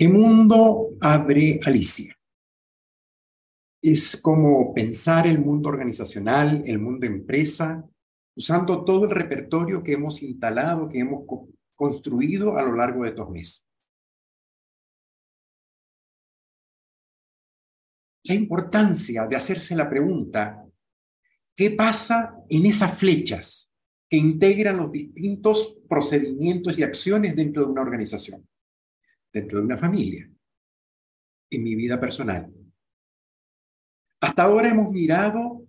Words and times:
¿Qué 0.00 0.08
mundo 0.08 0.96
abre 1.02 1.60
Alicia? 1.66 2.18
Es 3.82 4.16
como 4.16 4.72
pensar 4.72 5.26
el 5.26 5.38
mundo 5.38 5.68
organizacional, 5.68 6.62
el 6.64 6.78
mundo 6.78 7.06
empresa, 7.06 7.86
usando 8.34 8.82
todo 8.82 9.04
el 9.04 9.10
repertorio 9.10 9.82
que 9.82 9.92
hemos 9.92 10.22
instalado, 10.22 10.88
que 10.88 11.00
hemos 11.00 11.26
construido 11.74 12.56
a 12.56 12.62
lo 12.62 12.76
largo 12.76 13.02
de 13.02 13.10
estos 13.10 13.28
meses. 13.28 13.68
La 18.22 18.34
importancia 18.34 19.26
de 19.26 19.36
hacerse 19.36 19.76
la 19.76 19.90
pregunta, 19.90 20.66
¿qué 21.54 21.72
pasa 21.72 22.38
en 22.48 22.64
esas 22.64 22.98
flechas 22.98 23.74
que 24.08 24.16
integran 24.16 24.78
los 24.78 24.90
distintos 24.90 25.76
procedimientos 25.86 26.78
y 26.78 26.84
acciones 26.84 27.36
dentro 27.36 27.66
de 27.66 27.72
una 27.72 27.82
organización? 27.82 28.48
Dentro 29.32 29.58
de 29.58 29.64
una 29.64 29.78
familia, 29.78 30.30
en 31.50 31.62
mi 31.62 31.74
vida 31.74 31.98
personal. 31.98 32.52
Hasta 34.20 34.42
ahora 34.42 34.70
hemos 34.70 34.92
mirado 34.92 35.66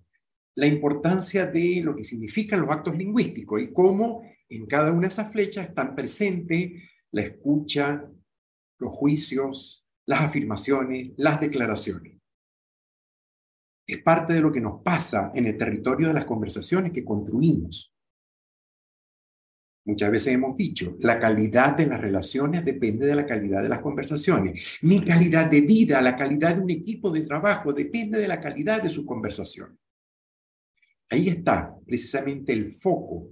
la 0.56 0.68
importancia 0.68 1.46
de 1.46 1.82
lo 1.84 1.96
que 1.96 2.04
significan 2.04 2.62
los 2.62 2.70
actos 2.70 2.98
lingüísticos 2.98 3.62
y 3.62 3.72
cómo 3.72 4.24
en 4.50 4.66
cada 4.66 4.92
una 4.92 5.02
de 5.02 5.08
esas 5.08 5.32
flechas 5.32 5.70
están 5.70 5.96
presentes 5.96 6.72
la 7.12 7.22
escucha, 7.22 8.10
los 8.80 8.94
juicios, 8.94 9.86
las 10.05 10.22
afirmaciones, 10.22 11.12
las 11.18 11.40
declaraciones. 11.40 12.18
Es 13.88 14.02
parte 14.02 14.34
de 14.34 14.41
lo 14.41 14.52
que 14.52 14.62
nos 14.62 14.82
pasa 14.82 15.32
en 15.36 15.46
el 15.46 15.58
territorio 15.58 16.08
de 16.08 16.14
las 16.14 16.26
conversaciones 16.26 16.91
que 16.91 17.04
construimos. 17.04 17.94
Muchas 19.84 20.12
veces 20.12 20.34
hemos 20.34 20.55
dicho, 20.55 20.95
la 20.99 21.20
calidad 21.20 21.76
de 21.76 21.88
las 21.88 21.99
relaciones 21.99 22.63
depende 22.63 23.08
de 23.08 23.16
la 23.16 23.26
calidad 23.26 23.63
de 23.63 23.70
las 23.70 23.80
conversaciones. 23.80 24.77
Mi 24.81 25.04
calidad 25.04 25.49
de 25.49 25.62
vida, 25.62 26.02
la 26.02 26.16
calidad 26.16 26.55
de 26.55 26.62
un 26.62 26.70
equipo 26.70 27.09
de 27.09 27.21
trabajo 27.21 27.73
depende 27.73 28.20
de 28.20 28.27
la 28.27 28.40
calidad 28.40 28.84
de 28.84 28.91
su 28.91 29.05
conversación. 29.05 29.77
Ahí 31.10 31.29
está 31.29 31.76
precisamente 31.85 32.54
el 32.54 32.71
foco 32.71 33.29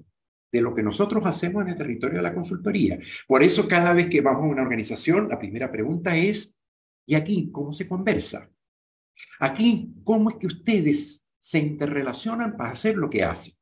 de 0.52 0.62
lo 0.62 0.74
que 0.74 0.82
nosotros 0.82 1.24
hacemos 1.28 1.62
en 1.62 1.70
el 1.70 1.76
territorio 1.76 2.18
de 2.18 2.24
la 2.24 2.34
consultoría. 2.34 2.98
Por 3.28 3.44
eso 3.44 3.68
cada 3.68 3.94
vez 3.94 4.10
que 4.10 4.22
vamos 4.22 4.46
a 4.46 4.48
una 4.48 4.64
organización, 4.64 5.30
la 5.30 5.38
primera 5.38 5.72
pregunta 5.72 6.16
es, 6.16 6.60
¿y 7.06 7.14
aquí 7.14 7.52
cómo 7.52 7.72
se 7.72 7.88
conversa? 7.88 8.50
Aquí, 9.40 9.94
¿cómo 10.04 10.30
es 10.30 10.38
que 10.38 10.48
ustedes 10.48 11.28
se 11.38 11.60
interrelacionan 11.60 12.58
para 12.58 12.72
hacer 12.72 12.98
lo 12.98 13.10
que 13.10 13.24
hacen? 13.24 13.54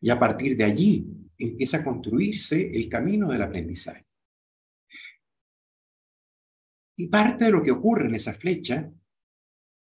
Y 0.00 0.10
a 0.10 0.18
partir 0.18 0.56
de 0.56 0.64
allí, 0.64 1.06
empieza 1.38 1.78
a 1.78 1.84
construirse 1.84 2.70
el 2.70 2.88
camino 2.88 3.28
del 3.30 3.42
aprendizaje. 3.42 4.06
Y 6.96 7.08
parte 7.08 7.46
de 7.46 7.50
lo 7.50 7.62
que 7.62 7.70
ocurre 7.70 8.06
en 8.06 8.14
esa 8.14 8.32
flecha 8.32 8.92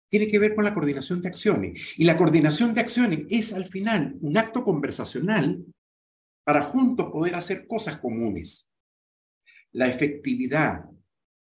tiene 0.09 0.27
que 0.27 0.39
ver 0.39 0.55
con 0.55 0.63
la 0.63 0.73
coordinación 0.73 1.21
de 1.21 1.30
acciones. 1.30 1.93
Y 1.97 2.05
la 2.05 2.17
coordinación 2.17 2.73
de 2.73 2.81
acciones 2.81 3.25
es 3.30 3.53
al 3.53 3.67
final 3.67 4.17
un 4.21 4.38
acto 4.38 4.63
conversacional 4.63 5.63
para 6.43 6.61
juntos 6.61 7.11
poder 7.11 7.35
hacer 7.35 7.67
cosas 7.67 7.97
comunes. 7.97 8.69
La 9.73 9.88
efectividad 9.88 10.85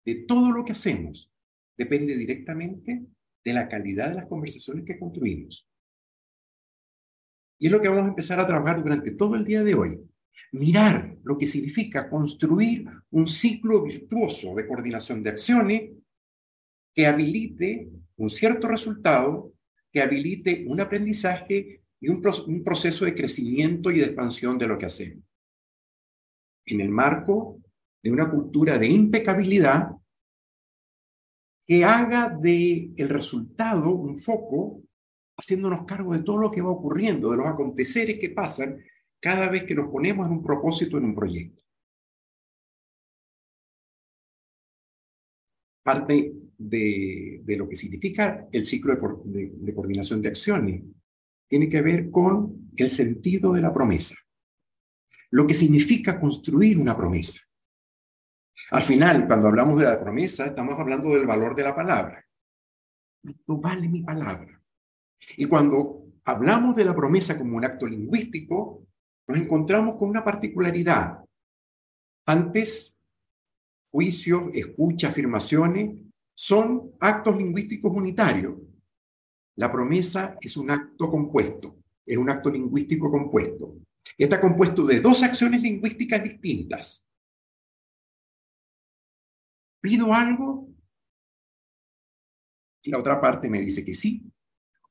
de 0.04 0.14
todo 0.26 0.50
lo 0.50 0.64
que 0.64 0.72
hacemos 0.72 1.32
depende 1.76 2.16
directamente 2.16 3.06
de 3.44 3.52
la 3.52 3.68
calidad 3.68 4.08
de 4.08 4.16
las 4.16 4.26
conversaciones 4.26 4.84
que 4.84 4.98
construimos. 4.98 5.68
Y 7.58 7.66
es 7.66 7.72
lo 7.72 7.80
que 7.80 7.88
vamos 7.88 8.04
a 8.04 8.08
empezar 8.08 8.38
a 8.38 8.46
trabajar 8.46 8.82
durante 8.82 9.12
todo 9.12 9.34
el 9.34 9.44
día 9.44 9.62
de 9.62 9.74
hoy. 9.74 10.00
Mirar 10.52 11.16
lo 11.22 11.38
que 11.38 11.46
significa 11.46 12.10
construir 12.10 12.86
un 13.10 13.26
ciclo 13.26 13.82
virtuoso 13.82 14.54
de 14.54 14.66
coordinación 14.66 15.22
de 15.22 15.30
acciones 15.30 15.90
que 16.94 17.06
habilite 17.06 17.90
un 18.16 18.30
cierto 18.30 18.68
resultado, 18.68 19.54
que 19.92 20.00
habilite 20.00 20.64
un 20.66 20.80
aprendizaje 20.80 21.82
y 22.00 22.08
un, 22.08 22.22
proceso 22.64 23.04
de 23.04 23.14
crecimiento 23.14 23.90
y 23.90 23.98
de 23.98 24.06
expansión 24.06 24.58
de 24.58 24.68
lo 24.68 24.78
que 24.78 24.86
hacemos. 24.86 25.24
En 26.66 26.80
el 26.80 26.90
marco 26.90 27.60
de 28.02 28.10
una 28.10 28.30
cultura 28.30 28.78
de 28.78 28.88
impecabilidad 28.88 29.90
que 31.66 31.84
haga 31.84 32.30
de 32.30 32.92
el 32.96 33.08
resultado 33.08 33.90
un 33.90 34.18
foco 34.18 34.82
haciéndonos 35.36 35.84
cargo 35.84 36.12
de 36.12 36.22
todo 36.22 36.38
lo 36.38 36.50
que 36.50 36.62
va 36.62 36.70
ocurriendo, 36.70 37.30
de 37.30 37.36
los 37.36 37.46
aconteceres 37.46 38.18
que 38.18 38.30
pasan 38.30 38.82
cada 39.20 39.48
vez 39.48 39.64
que 39.64 39.74
nos 39.74 39.88
ponemos 39.88 40.26
en 40.26 40.32
un 40.32 40.42
propósito, 40.42 40.98
en 40.98 41.04
un 41.04 41.14
proyecto. 41.14 41.62
Parte 45.82 46.32
de, 46.58 47.42
lo 47.56 47.68
que 47.68 47.76
significa 47.76 48.48
el 48.50 48.64
ciclo 48.64 48.96
de, 49.24 49.52
de 49.54 49.74
coordinación 49.74 50.20
de 50.20 50.28
acciones 50.28 50.82
tiene 51.48 51.68
que 51.68 51.82
ver 51.82 52.10
con 52.10 52.70
el 52.76 52.90
sentido 52.90 53.52
de 53.52 53.60
la 53.60 53.72
promesa, 53.72 54.16
lo 55.30 55.46
que 55.46 55.54
significa 55.54 56.18
construir 56.18 56.78
una 56.78 56.96
promesa. 56.96 57.40
Al 58.70 58.82
final, 58.82 59.26
cuando 59.26 59.48
hablamos 59.48 59.78
de 59.78 59.84
la 59.84 59.98
promesa, 59.98 60.46
estamos 60.46 60.78
hablando 60.78 61.10
del 61.10 61.26
valor 61.26 61.54
de 61.54 61.62
la 61.62 61.74
palabra. 61.74 62.24
No 63.46 63.60
vale 63.60 63.88
mi 63.88 64.02
palabra. 64.02 64.60
Y 65.36 65.46
cuando 65.46 66.06
hablamos 66.24 66.76
de 66.76 66.84
la 66.84 66.94
promesa 66.94 67.38
como 67.38 67.56
un 67.56 67.64
acto 67.64 67.86
lingüístico, 67.86 68.86
nos 69.28 69.38
encontramos 69.38 69.96
con 69.96 70.08
una 70.08 70.24
particularidad. 70.24 71.24
Antes, 72.26 73.00
juicios, 73.90 74.50
escucha, 74.54 75.08
afirmaciones 75.08 76.00
son 76.34 76.92
actos 77.00 77.36
lingüísticos 77.36 77.92
unitarios. 77.92 78.56
La 79.56 79.72
promesa 79.72 80.36
es 80.40 80.56
un 80.56 80.70
acto 80.70 81.08
compuesto, 81.08 81.78
es 82.04 82.16
un 82.16 82.28
acto 82.28 82.50
lingüístico 82.50 83.10
compuesto. 83.10 83.78
Está 84.18 84.40
compuesto 84.40 84.84
de 84.84 85.00
dos 85.00 85.22
acciones 85.22 85.62
lingüísticas 85.62 86.22
distintas. 86.22 87.08
Pido 89.80 90.12
algo 90.12 90.68
y 92.82 92.90
la 92.90 92.98
otra 92.98 93.20
parte 93.20 93.48
me 93.48 93.60
dice 93.60 93.84
que 93.84 93.94
sí 93.94 94.30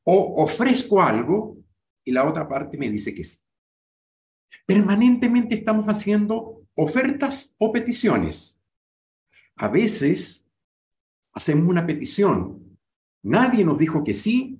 o 0.05 0.43
ofrezco 0.43 1.01
algo 1.01 1.57
y 2.03 2.11
la 2.11 2.27
otra 2.27 2.47
parte 2.47 2.77
me 2.77 2.89
dice 2.89 3.13
que 3.13 3.23
sí. 3.23 3.39
Permanentemente 4.66 5.55
estamos 5.55 5.88
haciendo 5.88 6.66
ofertas 6.75 7.55
o 7.57 7.71
peticiones. 7.71 8.61
A 9.57 9.67
veces 9.67 10.49
hacemos 11.33 11.67
una 11.67 11.85
petición, 11.85 12.77
nadie 13.23 13.65
nos 13.65 13.77
dijo 13.77 14.03
que 14.03 14.13
sí 14.13 14.59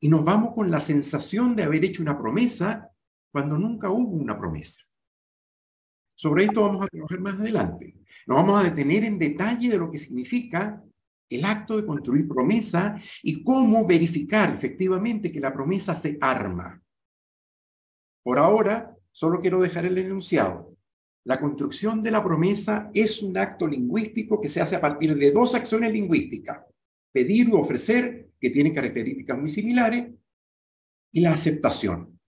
y 0.00 0.08
nos 0.08 0.24
vamos 0.24 0.52
con 0.52 0.70
la 0.70 0.80
sensación 0.80 1.56
de 1.56 1.62
haber 1.62 1.84
hecho 1.84 2.02
una 2.02 2.18
promesa 2.18 2.90
cuando 3.30 3.58
nunca 3.58 3.90
hubo 3.90 4.16
una 4.16 4.38
promesa. 4.38 4.82
Sobre 6.16 6.44
esto 6.44 6.62
vamos 6.62 6.84
a 6.84 6.88
trabajar 6.88 7.20
más 7.20 7.34
adelante. 7.34 7.96
Nos 8.26 8.36
vamos 8.36 8.60
a 8.60 8.64
detener 8.64 9.04
en 9.04 9.18
detalle 9.18 9.68
de 9.68 9.78
lo 9.78 9.90
que 9.90 9.98
significa 9.98 10.82
el 11.34 11.44
acto 11.44 11.76
de 11.76 11.86
construir 11.86 12.28
promesa 12.28 13.00
y 13.22 13.42
cómo 13.42 13.86
verificar 13.86 14.54
efectivamente 14.54 15.32
que 15.32 15.40
la 15.40 15.52
promesa 15.52 15.94
se 15.94 16.18
arma. 16.20 16.82
Por 18.22 18.38
ahora, 18.38 18.96
solo 19.10 19.40
quiero 19.40 19.60
dejar 19.60 19.84
el 19.86 19.98
enunciado. 19.98 20.76
La 21.24 21.38
construcción 21.38 22.02
de 22.02 22.10
la 22.10 22.22
promesa 22.22 22.90
es 22.92 23.22
un 23.22 23.36
acto 23.36 23.66
lingüístico 23.66 24.40
que 24.40 24.48
se 24.48 24.60
hace 24.60 24.76
a 24.76 24.80
partir 24.80 25.14
de 25.14 25.30
dos 25.30 25.54
acciones 25.54 25.92
lingüísticas, 25.92 26.60
pedir 27.12 27.48
u 27.48 27.56
ofrecer, 27.56 28.30
que 28.40 28.50
tienen 28.50 28.74
características 28.74 29.38
muy 29.38 29.50
similares, 29.50 30.12
y 31.12 31.20
la 31.20 31.32
aceptación. 31.32 32.18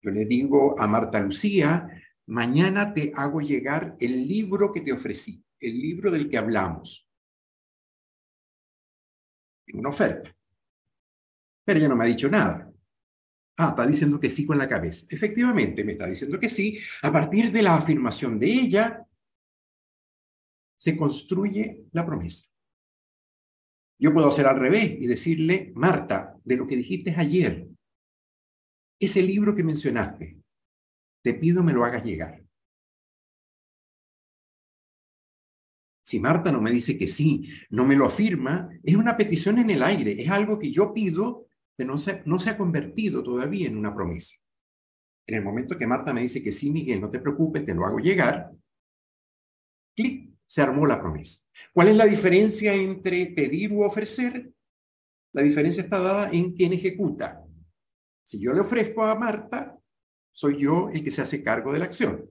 Yo 0.00 0.10
le 0.10 0.26
digo 0.26 0.78
a 0.78 0.86
Marta 0.86 1.20
Lucía, 1.20 1.88
mañana 2.26 2.92
te 2.94 3.12
hago 3.16 3.40
llegar 3.40 3.96
el 3.98 4.28
libro 4.28 4.70
que 4.70 4.80
te 4.80 4.92
ofrecí, 4.92 5.44
el 5.58 5.80
libro 5.80 6.10
del 6.10 6.28
que 6.28 6.38
hablamos 6.38 7.11
una 9.74 9.90
oferta. 9.90 10.34
Pero 11.64 11.78
ella 11.78 11.88
no 11.88 11.96
me 11.96 12.04
ha 12.04 12.08
dicho 12.08 12.28
nada. 12.28 12.72
Ah, 13.58 13.68
está 13.70 13.86
diciendo 13.86 14.18
que 14.18 14.30
sí 14.30 14.46
con 14.46 14.58
la 14.58 14.68
cabeza. 14.68 15.06
Efectivamente, 15.08 15.84
me 15.84 15.92
está 15.92 16.06
diciendo 16.06 16.38
que 16.38 16.48
sí. 16.48 16.78
A 17.02 17.12
partir 17.12 17.52
de 17.52 17.62
la 17.62 17.76
afirmación 17.76 18.38
de 18.38 18.46
ella, 18.46 19.06
se 20.76 20.96
construye 20.96 21.84
la 21.92 22.04
promesa. 22.04 22.50
Yo 24.00 24.12
puedo 24.12 24.28
hacer 24.28 24.46
al 24.46 24.58
revés 24.58 24.96
y 24.98 25.06
decirle, 25.06 25.72
Marta, 25.76 26.36
de 26.42 26.56
lo 26.56 26.66
que 26.66 26.76
dijiste 26.76 27.14
ayer, 27.16 27.68
ese 28.98 29.22
libro 29.22 29.54
que 29.54 29.62
mencionaste, 29.62 30.40
te 31.22 31.34
pido 31.34 31.62
me 31.62 31.72
lo 31.72 31.84
hagas 31.84 32.04
llegar. 32.04 32.42
Si 36.12 36.20
Marta 36.20 36.52
no 36.52 36.60
me 36.60 36.70
dice 36.70 36.98
que 36.98 37.08
sí, 37.08 37.48
no 37.70 37.86
me 37.86 37.96
lo 37.96 38.04
afirma, 38.04 38.68
es 38.82 38.96
una 38.96 39.16
petición 39.16 39.58
en 39.58 39.70
el 39.70 39.82
aire, 39.82 40.20
es 40.20 40.28
algo 40.28 40.58
que 40.58 40.70
yo 40.70 40.92
pido, 40.92 41.46
pero 41.74 41.92
no 41.92 41.96
se, 41.96 42.22
no 42.26 42.38
se 42.38 42.50
ha 42.50 42.58
convertido 42.58 43.22
todavía 43.22 43.66
en 43.66 43.78
una 43.78 43.94
promesa. 43.94 44.36
En 45.26 45.36
el 45.36 45.42
momento 45.42 45.78
que 45.78 45.86
Marta 45.86 46.12
me 46.12 46.20
dice 46.20 46.42
que 46.42 46.52
sí, 46.52 46.70
Miguel, 46.70 47.00
no 47.00 47.08
te 47.08 47.18
preocupes, 47.18 47.64
te 47.64 47.72
lo 47.72 47.86
hago 47.86 47.98
llegar, 47.98 48.52
clic, 49.96 50.34
se 50.44 50.60
armó 50.60 50.86
la 50.86 51.00
promesa. 51.00 51.46
¿Cuál 51.72 51.88
es 51.88 51.96
la 51.96 52.04
diferencia 52.04 52.74
entre 52.74 53.28
pedir 53.28 53.72
u 53.72 53.82
ofrecer? 53.82 54.52
La 55.32 55.40
diferencia 55.40 55.82
está 55.82 55.98
dada 55.98 56.28
en 56.30 56.52
quien 56.52 56.74
ejecuta. 56.74 57.42
Si 58.22 58.38
yo 58.38 58.52
le 58.52 58.60
ofrezco 58.60 59.02
a 59.02 59.14
Marta, 59.14 59.78
soy 60.30 60.58
yo 60.58 60.90
el 60.90 61.02
que 61.02 61.10
se 61.10 61.22
hace 61.22 61.42
cargo 61.42 61.72
de 61.72 61.78
la 61.78 61.86
acción. 61.86 62.28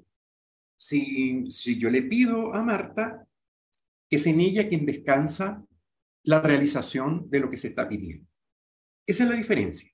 Si, 0.75 1.49
si 1.49 1.79
yo 1.79 1.89
le 1.89 2.03
pido 2.03 2.53
a 2.53 2.61
Marta, 2.61 3.27
es 4.11 4.27
en 4.27 4.41
ella 4.41 4.67
quien 4.67 4.85
descansa 4.85 5.65
la 6.23 6.41
realización 6.41 7.29
de 7.29 7.39
lo 7.39 7.49
que 7.49 7.57
se 7.57 7.69
está 7.69 7.87
pidiendo. 7.87 8.29
Esa 9.07 9.23
es 9.23 9.29
la 9.29 9.35
diferencia. 9.35 9.89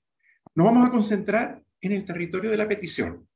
Nos 0.54 0.66
vamos 0.66 0.86
a 0.86 0.90
concentrar 0.90 1.64
en 1.80 1.92
el 1.92 2.04
territorio 2.04 2.50
de 2.50 2.56
la 2.56 2.68
petición, 2.68 3.28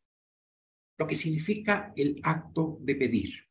lo 0.99 1.06
que 1.06 1.14
significa 1.14 1.93
el 1.96 2.20
acto 2.25 2.79
de 2.81 2.96
pedir. 2.96 3.49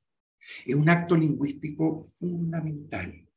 Es 0.66 0.76
un 0.76 0.90
acto 0.90 1.16
lingüístico 1.16 2.02
fundamental, 2.02 3.28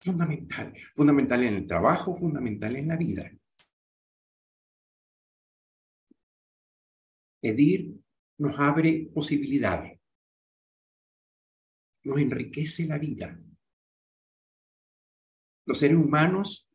fundamental, 0.00 0.72
fundamental 0.94 1.42
en 1.44 1.54
el 1.54 1.66
trabajo, 1.66 2.16
fundamental 2.16 2.76
en 2.76 2.88
la 2.88 2.96
vida. 2.96 3.30
Pedir 7.40 7.94
nos 8.38 8.58
abre 8.58 9.10
posibilidades, 9.12 9.97
nos 12.04 12.18
enriquece 12.18 12.86
la 12.86 12.98
vida. 12.98 13.40
Los 15.66 15.78
seres 15.78 15.98
humanos 15.98 16.68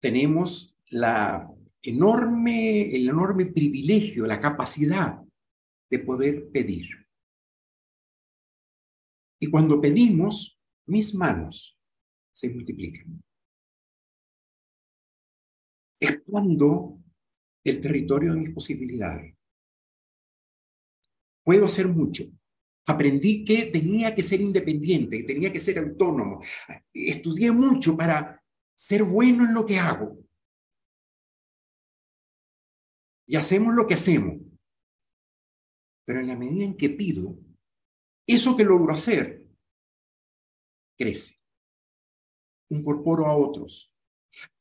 tenemos 0.00 0.78
la 0.88 1.50
enorme, 1.82 2.94
el 2.94 3.08
enorme 3.08 3.46
privilegio, 3.46 4.26
la 4.26 4.40
capacidad 4.40 5.20
de 5.90 5.98
poder 6.00 6.50
pedir. 6.50 6.88
Y 9.40 9.48
cuando 9.48 9.80
pedimos, 9.80 10.60
mis 10.86 11.14
manos 11.14 11.78
se 12.32 12.52
multiplican. 12.52 13.22
Expando 16.00 17.02
el 17.64 17.80
territorio 17.80 18.32
de 18.32 18.38
mis 18.38 18.50
posibilidades. 18.50 19.34
Puedo 21.42 21.66
hacer 21.66 21.88
mucho. 21.88 22.24
Aprendí 22.88 23.44
que 23.44 23.66
tenía 23.66 24.14
que 24.14 24.22
ser 24.22 24.40
independiente, 24.40 25.18
que 25.18 25.24
tenía 25.24 25.52
que 25.52 25.60
ser 25.60 25.78
autónomo. 25.78 26.40
Estudié 26.92 27.50
mucho 27.50 27.96
para 27.96 28.44
ser 28.74 29.02
bueno 29.02 29.44
en 29.44 29.54
lo 29.54 29.64
que 29.64 29.78
hago. 29.78 30.18
Y 33.26 33.34
hacemos 33.34 33.74
lo 33.74 33.86
que 33.86 33.94
hacemos. 33.94 34.40
Pero 36.04 36.20
en 36.20 36.28
la 36.28 36.36
medida 36.36 36.64
en 36.64 36.76
que 36.76 36.90
pido, 36.90 37.36
eso 38.26 38.56
que 38.56 38.64
logro 38.64 38.92
hacer 38.92 39.44
crece. 40.96 41.40
Incorporo 42.70 43.26
a 43.26 43.36
otros. 43.36 43.92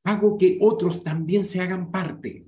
Hago 0.04 0.38
que 0.38 0.58
otros 0.62 1.04
también 1.04 1.46
se 1.46 1.62
hagan 1.62 1.92
parte. 1.92 2.48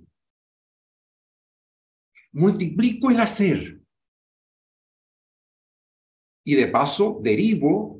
Multiplico 2.32 3.10
el 3.12 3.20
hacer. 3.20 3.82
Y 6.48 6.56
de 6.56 6.68
paso 6.68 7.20
derivo 7.22 8.00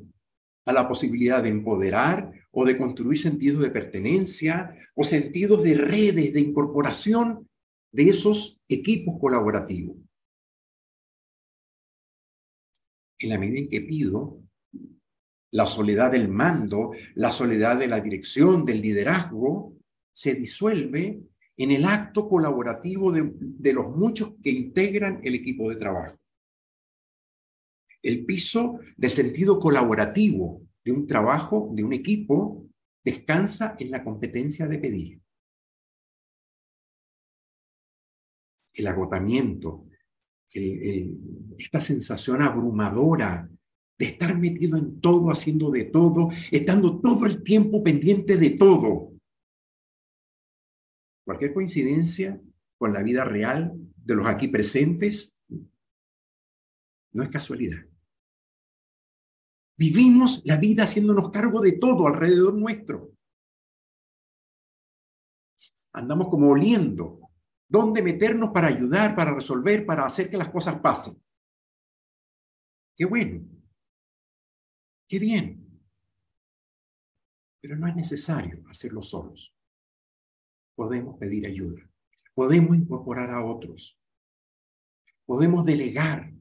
a 0.64 0.72
la 0.72 0.88
posibilidad 0.88 1.42
de 1.42 1.50
empoderar 1.50 2.32
o 2.50 2.64
de 2.64 2.78
construir 2.78 3.18
sentidos 3.18 3.60
de 3.60 3.70
pertenencia 3.70 4.74
o 4.94 5.04
sentidos 5.04 5.62
de 5.62 5.74
redes 5.74 6.32
de 6.32 6.40
incorporación 6.40 7.46
de 7.92 8.08
esos 8.08 8.58
equipos 8.66 9.16
colaborativos. 9.20 9.98
En 13.18 13.28
la 13.28 13.38
medida 13.38 13.58
en 13.58 13.68
que 13.68 13.82
pido, 13.82 14.40
la 15.50 15.66
soledad 15.66 16.12
del 16.12 16.28
mando, 16.28 16.92
la 17.16 17.30
soledad 17.30 17.76
de 17.78 17.88
la 17.88 18.00
dirección, 18.00 18.64
del 18.64 18.80
liderazgo, 18.80 19.74
se 20.10 20.34
disuelve 20.34 21.20
en 21.54 21.70
el 21.70 21.84
acto 21.84 22.26
colaborativo 22.26 23.12
de, 23.12 23.30
de, 23.34 23.72
los 23.74 23.94
muchos 23.94 24.36
que 24.42 24.48
integran 24.48 25.20
el 25.22 25.34
equipo 25.34 25.68
de 25.68 25.76
trabajo. 25.76 26.16
El 28.08 28.24
piso 28.24 28.80
del 28.96 29.10
sentido 29.10 29.60
colaborativo 29.60 30.62
de 30.82 30.92
un 30.92 31.06
trabajo, 31.06 31.70
de 31.74 31.84
un 31.84 31.92
equipo, 31.92 32.66
descansa 33.04 33.76
en 33.78 33.90
la 33.90 34.02
competencia 34.02 34.66
de 34.66 34.78
pedir. 34.78 35.20
El 38.72 38.86
agotamiento, 38.86 39.84
esta 41.58 41.82
sensación 41.82 42.40
abrumadora 42.40 43.46
de 43.98 44.06
estar 44.06 44.38
metido 44.38 44.78
en 44.78 45.02
todo, 45.02 45.30
haciendo 45.30 45.70
de 45.70 45.84
todo, 45.84 46.30
estando 46.50 47.02
todo 47.02 47.26
el 47.26 47.42
tiempo 47.42 47.84
pendiente 47.84 48.38
de 48.38 48.50
todo. 48.52 49.12
Cualquier 51.26 51.52
coincidencia 51.52 52.40
con 52.78 52.94
la 52.94 53.02
vida 53.02 53.26
real 53.26 53.74
de 53.96 54.14
los 54.14 54.26
aquí 54.26 54.48
presentes 54.48 55.36
no 57.12 57.22
es 57.22 57.28
casualidad. 57.28 57.84
Vivimos 59.78 60.42
la 60.44 60.56
vida 60.56 60.82
haciéndonos 60.82 61.30
cargo 61.30 61.60
de 61.60 61.72
todo 61.72 62.08
alrededor 62.08 62.52
nuestro. 62.54 63.12
Andamos 65.92 66.28
como 66.28 66.50
oliendo 66.50 67.20
dónde 67.68 68.02
meternos 68.02 68.50
para 68.50 68.66
ayudar, 68.66 69.14
para 69.14 69.32
resolver, 69.32 69.86
para 69.86 70.04
hacer 70.04 70.28
que 70.28 70.36
las 70.36 70.48
cosas 70.48 70.80
pasen. 70.80 71.22
Qué 72.96 73.04
bueno. 73.04 73.48
Qué 75.06 75.20
bien. 75.20 75.80
Pero 77.60 77.76
no 77.76 77.86
es 77.86 77.94
necesario 77.94 78.64
hacerlo 78.68 79.00
solos. 79.00 79.56
Podemos 80.74 81.16
pedir 81.18 81.46
ayuda. 81.46 81.88
Podemos 82.34 82.76
incorporar 82.76 83.30
a 83.30 83.44
otros. 83.44 83.96
Podemos 85.24 85.64
delegar. 85.64 86.32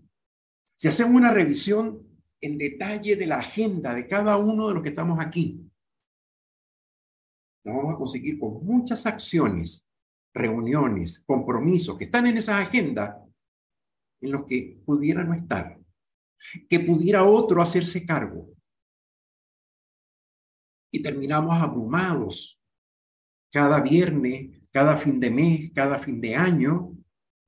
Si 0.75 0.87
hacemos 0.87 1.13
una 1.13 1.31
revisión 1.31 2.06
en 2.41 2.57
detalle 2.57 3.15
de 3.15 3.27
la 3.27 3.37
agenda 3.37 3.93
de 3.93 4.07
cada 4.07 4.37
uno 4.37 4.67
de 4.67 4.73
los 4.75 4.83
que 4.83 4.89
estamos 4.89 5.19
aquí, 5.19 5.69
vamos 7.65 7.93
a 7.93 7.97
conseguir 7.97 8.39
con 8.39 8.63
muchas 8.65 9.05
acciones, 9.05 9.89
reuniones, 10.33 11.23
compromisos 11.25 11.97
que 11.97 12.05
están 12.05 12.27
en 12.27 12.37
esa 12.37 12.57
agenda 12.59 13.23
en 14.21 14.31
los 14.31 14.45
que 14.45 14.81
pudiera 14.85 15.23
no 15.23 15.33
estar, 15.33 15.79
que 16.69 16.79
pudiera 16.79 17.23
otro 17.23 17.61
hacerse 17.61 18.05
cargo. 18.05 18.49
Y 20.91 21.01
terminamos 21.01 21.57
abrumados 21.61 22.59
cada 23.51 23.81
viernes, 23.81 24.61
cada 24.71 24.95
fin 24.95 25.19
de 25.19 25.31
mes, 25.31 25.71
cada 25.73 25.99
fin 25.99 26.21
de 26.21 26.35
año 26.35 26.95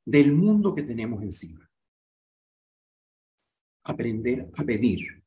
del 0.06 0.36
mundo 0.36 0.74
que 0.74 0.84
tenemos 0.84 1.24
encima 1.24 1.69
aprender 3.90 4.50
a 4.56 4.64
pedir. 4.64 5.24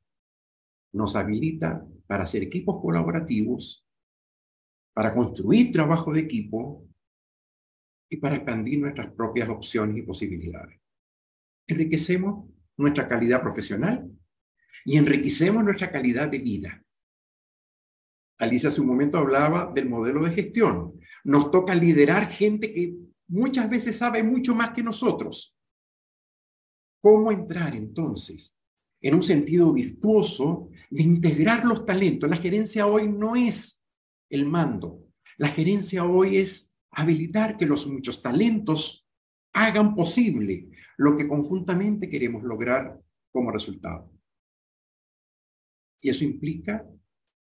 Nos 0.93 1.17
habilita 1.17 1.87
para 2.07 2.25
hacer 2.25 2.43
equipos 2.43 2.81
colaborativos, 2.81 3.87
para 4.95 5.15
construir 5.15 5.73
trabajo 5.73 6.13
de 6.13 6.21
equipo 6.21 6.87
y 8.11 8.19
para 8.19 8.37
expandir 8.37 8.79
nuestras 8.79 9.09
propias 9.13 9.49
opciones 9.49 9.97
y 9.97 10.03
posibilidades. 10.03 10.79
Enriquecemos 11.67 12.51
nuestra 12.77 13.09
calidad 13.09 13.41
profesional 13.41 14.11
y 14.85 14.99
enriquecemos 14.99 15.65
nuestra 15.65 15.91
calidad 15.91 16.29
de 16.29 16.39
vida. 16.39 16.85
Alicia 18.39 18.69
hace 18.69 18.81
un 18.81 18.89
momento 18.89 19.19
hablaba 19.19 19.71
del 19.73 19.89
modelo 19.89 20.25
de 20.25 20.33
gestión. 20.33 21.01
Nos 21.25 21.51
toca 21.51 21.75
liderar 21.75 22.29
gente 22.29 22.73
que 22.73 22.97
muchas 23.29 23.71
veces 23.71 23.97
sabe 23.97 24.23
mucho 24.23 24.55
más 24.55 24.71
que 24.71 24.83
nosotros. 24.83 25.57
¿Cómo 27.03 27.33
entrar 27.33 27.75
entonces 27.75 28.57
en 29.01 29.17
un 29.17 29.25
sentido 29.25 29.73
virtuoso 29.73 30.71
de 30.89 31.03
integrar 31.03 31.65
los 31.65 31.85
talentos? 31.85 32.31
La 32.31 32.37
gerencia 32.37 32.87
hoy 32.87 33.09
no 33.09 33.35
es 33.35 33.83
el 34.31 34.47
mando. 34.47 35.09
La 35.37 35.49
gerencia 35.49 36.05
hoy 36.05 36.37
es 36.37 36.73
habilitar 36.93 37.57
que 37.57 37.67
los 37.67 37.89
muchos 37.89 38.23
talentos 38.23 39.09
hagan 39.53 39.97
posible 39.97 40.71
lo 40.97 41.17
que 41.17 41.27
conjuntamente 41.27 42.09
queremos 42.09 42.45
lograr 42.45 43.03
como 43.33 43.51
resultado. 43.51 44.13
Y 46.01 46.11
eso 46.11 46.25
implica 46.25 46.87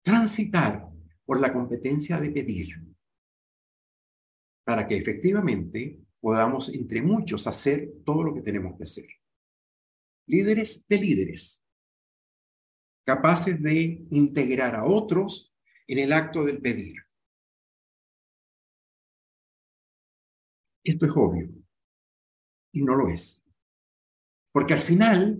transitar 0.03 0.89
por 1.23 1.39
la 1.39 1.53
competencia 1.53 2.19
de 2.19 2.31
pedir 2.31 2.83
para 4.63 4.87
que 4.87 4.97
efectivamente 4.97 5.99
podamos 6.19 6.73
entre 6.73 7.03
muchos 7.03 7.45
hacer 7.45 7.91
todo 8.03 8.23
lo 8.23 8.33
que 8.33 8.41
tenemos 8.41 8.75
que 8.75 8.83
hacer 8.83 9.05
líderes 10.27 10.87
de 10.87 10.97
líderes, 10.97 11.63
capaces 13.05 13.61
de 13.61 14.05
integrar 14.11 14.75
a 14.75 14.85
otros 14.85 15.53
en 15.87 15.99
el 15.99 16.13
acto 16.13 16.43
del 16.43 16.61
pedir. 16.61 16.95
Esto 20.83 21.05
es 21.05 21.11
obvio 21.15 21.49
y 22.71 22.83
no 22.83 22.95
lo 22.95 23.09
es. 23.09 23.43
Porque 24.51 24.73
al 24.73 24.81
final 24.81 25.39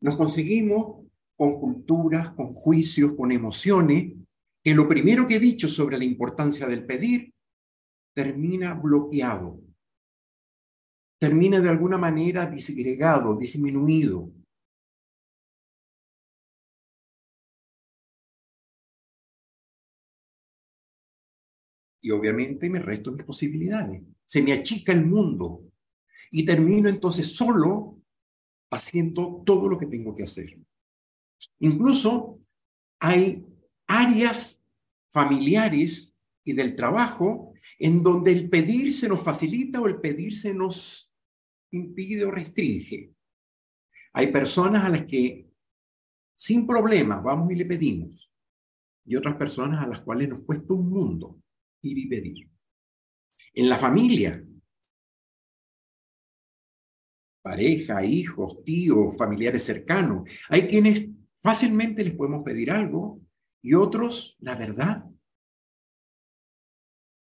nos 0.00 0.16
conseguimos 0.16 1.06
con 1.36 1.60
culturas, 1.60 2.30
con 2.30 2.52
juicios, 2.52 3.14
con 3.14 3.30
emociones, 3.30 4.14
que 4.62 4.74
lo 4.74 4.88
primero 4.88 5.26
que 5.26 5.36
he 5.36 5.40
dicho 5.40 5.68
sobre 5.68 5.98
la 5.98 6.04
importancia 6.04 6.66
del 6.66 6.84
pedir 6.84 7.32
termina 8.14 8.74
bloqueado, 8.74 9.60
termina 11.18 11.60
de 11.60 11.68
alguna 11.68 11.98
manera 11.98 12.46
disgregado, 12.46 13.36
disminuido. 13.36 14.32
Y 22.00 22.10
obviamente 22.12 22.70
me 22.70 22.78
resto 22.78 23.12
mis 23.12 23.24
posibilidades. 23.24 24.02
Se 24.24 24.40
me 24.40 24.52
achica 24.52 24.92
el 24.92 25.04
mundo 25.04 25.64
y 26.30 26.44
termino 26.44 26.88
entonces 26.88 27.34
solo 27.34 28.00
haciendo 28.70 29.42
todo 29.44 29.68
lo 29.68 29.76
que 29.76 29.86
tengo 29.86 30.14
que 30.14 30.22
hacer. 30.22 30.58
Incluso 31.58 32.38
hay 33.00 33.44
áreas 33.88 34.64
familiares 35.10 36.16
y 36.44 36.52
del 36.52 36.76
trabajo 36.76 37.52
en 37.78 38.02
donde 38.02 38.32
el 38.32 38.48
pedir 38.48 38.92
se 38.92 39.08
nos 39.08 39.22
facilita 39.22 39.80
o 39.80 39.86
el 39.86 40.00
pedir 40.00 40.36
se 40.36 40.54
nos 40.54 41.07
impide 41.70 42.24
o 42.24 42.30
restringe. 42.30 43.14
Hay 44.14 44.32
personas 44.32 44.84
a 44.84 44.88
las 44.90 45.04
que 45.04 45.48
sin 46.34 46.66
problema 46.66 47.20
vamos 47.20 47.50
y 47.52 47.56
le 47.56 47.66
pedimos 47.66 48.30
y 49.04 49.16
otras 49.16 49.36
personas 49.36 49.82
a 49.82 49.86
las 49.86 50.00
cuales 50.00 50.28
nos 50.28 50.42
cuesta 50.42 50.74
un 50.74 50.88
mundo 50.88 51.42
ir 51.82 51.98
y 51.98 52.08
pedir. 52.08 52.50
En 53.54 53.68
la 53.68 53.78
familia, 53.78 54.44
pareja, 57.42 58.04
hijos, 58.04 58.62
tíos, 58.64 59.16
familiares 59.16 59.64
cercanos, 59.64 60.28
hay 60.48 60.66
quienes 60.66 61.08
fácilmente 61.40 62.04
les 62.04 62.14
podemos 62.14 62.42
pedir 62.42 62.70
algo 62.70 63.20
y 63.62 63.74
otros, 63.74 64.36
la 64.40 64.54
verdad, 64.54 65.04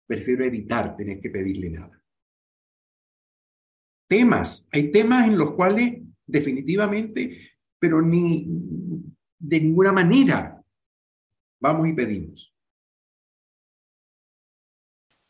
prefiero 0.07 0.43
evitar 0.43 0.95
tener 0.95 1.19
que 1.19 1.29
pedirle 1.29 1.69
nada. 1.69 2.04
Temas, 4.07 4.67
hay 4.71 4.91
temas 4.91 5.27
en 5.27 5.37
los 5.37 5.51
cuales 5.53 6.01
definitivamente, 6.25 7.57
pero 7.79 8.01
ni 8.01 8.47
de 9.39 9.61
ninguna 9.61 9.91
manera 9.91 10.63
vamos 11.59 11.87
y 11.87 11.93
pedimos. 11.93 12.55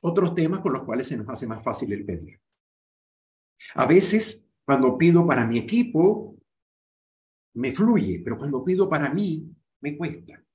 Otros 0.01 0.35
temas 0.35 0.59
con 0.59 0.73
los 0.73 0.83
cuales 0.83 1.07
se 1.07 1.17
nos 1.17 1.27
hace 1.29 1.47
más 1.47 1.63
fácil 1.63 1.91
el 1.93 2.05
pedir. 2.05 2.39
A 3.75 3.85
veces, 3.85 4.47
cuando 4.65 4.97
pido 4.97 5.25
para 5.25 5.47
mi 5.47 5.57
equipo, 5.57 6.35
me 7.53 7.73
fluye, 7.73 8.21
pero 8.23 8.37
cuando 8.37 8.63
pido 8.63 8.89
para 8.89 9.09
mí, 9.09 9.49
me 9.81 9.97
cuesta. 9.97 10.45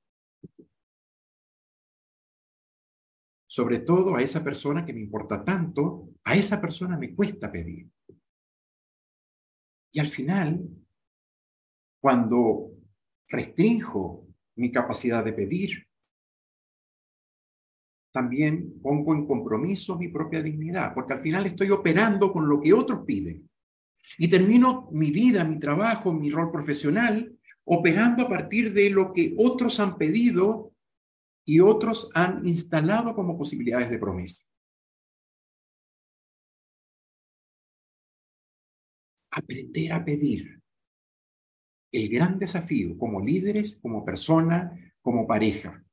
sobre 3.50 3.80
todo 3.80 4.14
a 4.14 4.22
esa 4.22 4.44
persona 4.44 4.86
que 4.86 4.92
me 4.92 5.00
importa 5.00 5.44
tanto, 5.44 6.10
a 6.22 6.36
esa 6.36 6.60
persona 6.60 6.96
me 6.96 7.16
cuesta 7.16 7.50
pedir. 7.50 7.90
Y 9.92 10.00
al 10.00 10.06
final, 10.06 10.68
cuando 12.00 12.72
restrinjo 13.28 14.26
mi 14.56 14.70
capacidad 14.70 15.24
de 15.24 15.32
pedir, 15.32 15.86
también 18.12 18.80
pongo 18.82 19.14
en 19.14 19.26
compromiso 19.26 19.96
mi 19.96 20.08
propia 20.08 20.42
dignidad, 20.42 20.92
porque 20.94 21.14
al 21.14 21.20
final 21.20 21.46
estoy 21.46 21.70
operando 21.70 22.32
con 22.32 22.48
lo 22.48 22.60
que 22.60 22.72
otros 22.72 23.00
piden. 23.06 23.48
Y 24.18 24.28
termino 24.28 24.88
mi 24.92 25.10
vida, 25.10 25.44
mi 25.44 25.58
trabajo, 25.58 26.12
mi 26.12 26.30
rol 26.30 26.50
profesional, 26.50 27.38
operando 27.64 28.24
a 28.24 28.28
partir 28.28 28.72
de 28.72 28.90
lo 28.90 29.12
que 29.12 29.34
otros 29.38 29.78
han 29.78 29.96
pedido 29.96 30.72
y 31.44 31.60
otros 31.60 32.10
han 32.14 32.46
instalado 32.46 33.14
como 33.14 33.38
posibilidades 33.38 33.90
de 33.90 33.98
promesa. 33.98 34.44
Aprender 39.32 39.92
a 39.92 40.04
pedir. 40.04 40.60
El 41.92 42.08
gran 42.08 42.38
desafío 42.38 42.96
como 42.98 43.24
líderes, 43.24 43.78
como 43.80 44.04
persona, 44.04 44.94
como 45.02 45.26
pareja, 45.26 45.84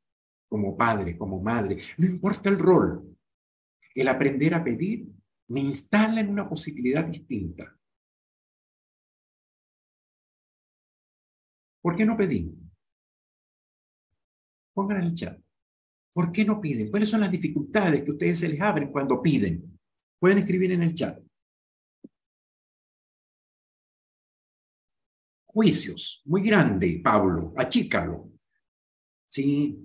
como 0.48 0.78
padre, 0.78 1.18
como 1.18 1.42
madre, 1.42 1.78
no 1.98 2.06
importa 2.06 2.50
el 2.50 2.60
rol. 2.60 3.18
El 3.96 4.08
aprender 4.08 4.54
a 4.54 4.64
pedir 4.64 5.08
me 5.50 5.60
instala 5.60 6.22
en 6.22 6.30
una 6.30 6.48
posibilidad 6.48 7.06
distinta. 7.06 7.78
¿Por 11.82 11.96
qué 11.96 12.06
no 12.06 12.18
pedimos? 12.18 12.56
Pongan 14.74 14.98
en 14.98 15.04
el 15.06 15.16
chat. 15.16 15.40
¿Por 16.14 16.32
qué 16.32 16.44
no 16.44 16.60
piden? 16.60 16.90
¿Cuáles 16.92 17.10
son 17.10 17.22
las 17.22 17.32
dificultades 17.32 18.04
que 18.04 18.12
ustedes 18.12 18.40
se 18.40 18.50
les 18.50 18.60
abren 18.60 18.92
cuando 18.92 19.22
piden? 19.22 19.80
Pueden 20.20 20.40
escribir 20.40 20.72
en 20.72 20.84
el 20.84 20.94
chat. 20.94 21.27
Juicios. 25.58 26.22
Muy 26.26 26.44
grande, 26.44 27.02
Pablo. 27.04 27.52
Achícalo. 27.58 28.32
Sí, 29.28 29.76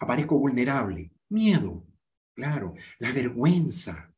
aparezco 0.00 0.36
vulnerable. 0.36 1.12
Miedo. 1.28 1.86
Claro. 2.34 2.74
La 2.98 3.12
vergüenza. 3.12 4.12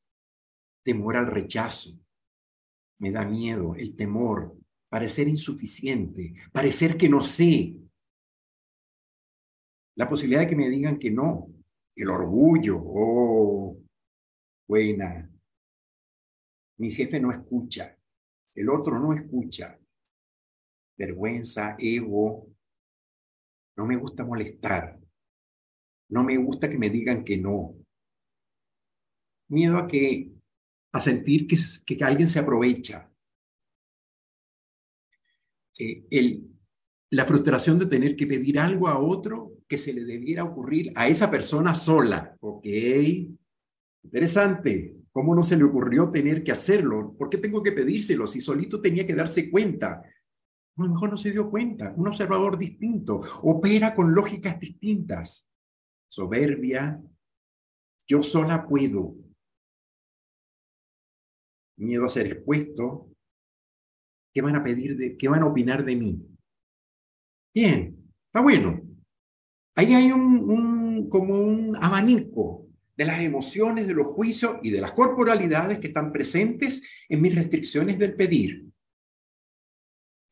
Temor 0.83 1.19
al 1.19 1.27
rechazo. 1.27 1.91
Me 3.01 3.11
da 3.11 3.27
miedo, 3.27 3.75
el 3.75 3.95
temor, 3.95 4.57
parecer 4.89 5.29
insuficiente, 5.29 6.33
parecer 6.51 6.97
que 6.97 7.11
no 7.11 7.21
sé, 7.21 7.77
la 9.97 10.09
posibilidad 10.09 10.41
de 10.41 10.47
que 10.47 10.57
me 10.57 10.71
digan 10.71 10.99
que 10.99 11.11
no, 11.11 11.53
el 11.97 12.09
orgullo, 12.09 12.79
oh, 12.79 13.77
buena, 14.67 15.31
mi 16.79 16.93
jefe 16.93 17.21
no 17.21 17.31
escucha, 17.31 17.99
el 18.55 18.71
otro 18.71 18.99
no 18.99 19.13
escucha, 19.13 19.79
vergüenza, 20.97 21.77
ego, 21.79 22.49
no 23.77 23.87
me 23.87 23.97
gusta 23.97 24.25
molestar, 24.25 24.99
no 26.09 26.25
me 26.25 26.37
gusta 26.37 26.69
que 26.69 26.79
me 26.79 26.91
digan 26.91 27.25
que 27.25 27.37
no, 27.39 27.77
miedo 29.49 29.79
a 29.79 29.87
que 29.87 30.33
a 30.93 31.01
sentir 31.01 31.47
que, 31.47 31.57
que 31.87 32.05
alguien 32.05 32.29
se 32.29 32.39
aprovecha. 32.39 33.11
Eh, 35.79 36.07
el, 36.11 36.55
la 37.11 37.25
frustración 37.25 37.79
de 37.79 37.87
tener 37.87 38.15
que 38.15 38.27
pedir 38.27 38.59
algo 38.59 38.89
a 38.89 38.99
otro 38.99 39.59
que 39.69 39.79
se 39.79 39.93
le 39.93 40.05
debiera 40.05 40.45
ocurrir 40.45 40.93
a 40.95 41.09
esa 41.09 41.31
persona 41.31 41.75
sola. 41.75 42.37
Ok, 42.41 42.67
interesante. 44.05 44.97
¿Cómo 45.11 45.35
no 45.35 45.43
se 45.43 45.57
le 45.57 45.65
ocurrió 45.65 46.11
tener 46.11 46.43
que 46.43 46.53
hacerlo? 46.53 47.15
¿Por 47.17 47.31
qué 47.31 47.39
tengo 47.39 47.63
que 47.63 47.73
pedírselo 47.73 48.27
si 48.27 48.41
solito 48.41 48.81
tenía 48.81 49.07
que 49.07 49.15
darse 49.15 49.51
cuenta? 49.51 50.03
A 50.77 50.83
lo 50.83 50.89
mejor 50.89 51.11
no 51.11 51.17
se 51.17 51.31
dio 51.31 51.51
cuenta. 51.51 51.95
Un 51.97 52.09
observador 52.09 52.59
distinto 52.59 53.21
opera 53.43 53.95
con 53.95 54.15
lógicas 54.15 54.59
distintas. 54.59 55.49
Soberbia. 56.09 57.01
Yo 58.07 58.23
sola 58.23 58.67
puedo. 58.67 59.15
Miedo 61.77 62.05
a 62.07 62.11
ser 62.11 62.27
expuesto. 62.27 63.11
¿Qué 64.33 64.43
van 64.43 64.57
a 64.57 64.65
pedir 64.65 64.97
de, 64.97 65.17
qué 65.17 65.29
van 65.29 65.43
a 65.43 65.47
opinar 65.47 65.85
de 65.85 65.97
mí? 65.97 66.27
Bien, 67.55 68.13
está 68.27 68.41
bueno. 68.41 68.81
Ahí 69.77 69.95
hay 69.95 70.11
un, 70.11 71.09
como 71.09 71.39
un 71.39 71.77
abanico 71.81 72.67
de 72.97 73.05
las 73.05 73.21
emociones, 73.21 73.87
de 73.87 73.95
los 73.95 74.09
juicios 74.09 74.59
y 74.63 74.71
de 74.71 74.81
las 74.81 74.93
corporalidades 74.93 75.79
que 75.79 75.89
están 75.89 76.13
presentes 76.13 76.83
en 77.09 77.23
mis 77.23 77.35
restricciones 77.35 77.99
del 77.99 78.15
pedir. 78.15 78.74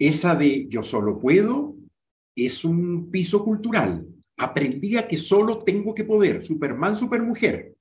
Esa 0.02 0.34
de 0.34 0.66
yo 0.68 0.82
solo 0.82 1.20
puedo 1.20 1.76
es 2.34 2.64
un 2.64 3.08
piso 3.12 3.44
cultural. 3.44 4.04
Aprendí 4.36 4.96
a 4.96 5.06
que 5.06 5.16
solo 5.16 5.62
tengo 5.62 5.94
que 5.94 6.02
poder, 6.02 6.44
Superman, 6.44 6.96
Supermujer. 6.96 7.76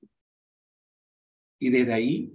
Y 1.58 1.70
desde 1.70 1.92
ahí 1.92 2.32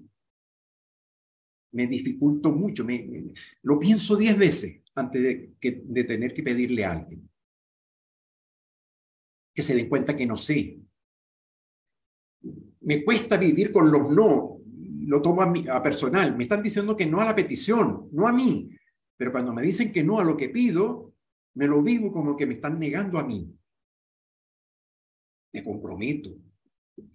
me 1.72 1.88
dificulto 1.88 2.52
mucho, 2.52 2.84
me, 2.84 3.32
lo 3.62 3.80
pienso 3.80 4.18
diez 4.18 4.38
veces 4.38 4.82
antes 4.94 5.24
de, 5.24 5.54
de 5.62 6.04
tener 6.04 6.34
que 6.34 6.44
pedirle 6.44 6.84
a 6.84 6.92
alguien 6.92 7.30
que 9.54 9.64
se 9.64 9.74
den 9.74 9.88
cuenta 9.88 10.18
que 10.18 10.26
no 10.26 10.36
sé. 10.36 10.82
Me 12.82 13.06
cuesta 13.06 13.38
vivir 13.38 13.72
con 13.72 13.90
los 13.90 14.12
no, 14.12 14.60
lo 15.06 15.22
tomo 15.22 15.42
a, 15.42 15.54
a 15.72 15.82
personal. 15.82 16.36
Me 16.36 16.44
están 16.44 16.62
diciendo 16.62 16.98
que 16.98 17.06
no 17.06 17.22
a 17.22 17.26
la 17.26 17.36
petición, 17.36 18.10
no 18.12 18.28
a 18.28 18.34
mí. 18.34 18.77
Pero 19.18 19.32
cuando 19.32 19.54
me 19.54 19.64
dicen 19.64 19.92
que 19.92 20.04
no 20.04 20.20
a 20.20 20.24
lo 20.24 20.38
que 20.38 20.50
pido, 20.50 21.14
me 21.56 21.68
lo 21.68 21.82
vivo 21.82 22.12
como 22.12 22.36
que 22.36 22.46
me 22.46 22.54
están 22.54 22.80
negando 22.80 23.18
a 23.18 23.24
mí. 23.24 23.52
Me 25.52 25.64
comprometo. 25.64 26.30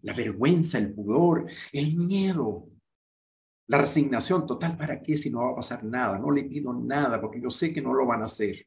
La 0.03 0.13
vergüenza, 0.13 0.79
el 0.79 0.93
pudor, 0.93 1.49
el 1.73 1.95
miedo. 1.95 2.69
La 3.69 3.79
resignación 3.79 4.47
total, 4.47 4.77
¿para 4.77 5.01
qué 5.01 5.17
si 5.17 5.31
no 5.31 5.45
va 5.45 5.53
a 5.53 5.57
pasar 5.57 5.85
nada? 5.85 6.19
No 6.19 6.33
le 6.33 6.45
pido 6.45 6.75
nada 6.75 7.21
porque 7.21 7.41
yo 7.41 7.51
sé 7.51 7.73
que 7.73 7.81
no 7.81 7.95
lo 7.95 8.05
van 8.05 8.23
a 8.23 8.27
hacer. 8.27 8.67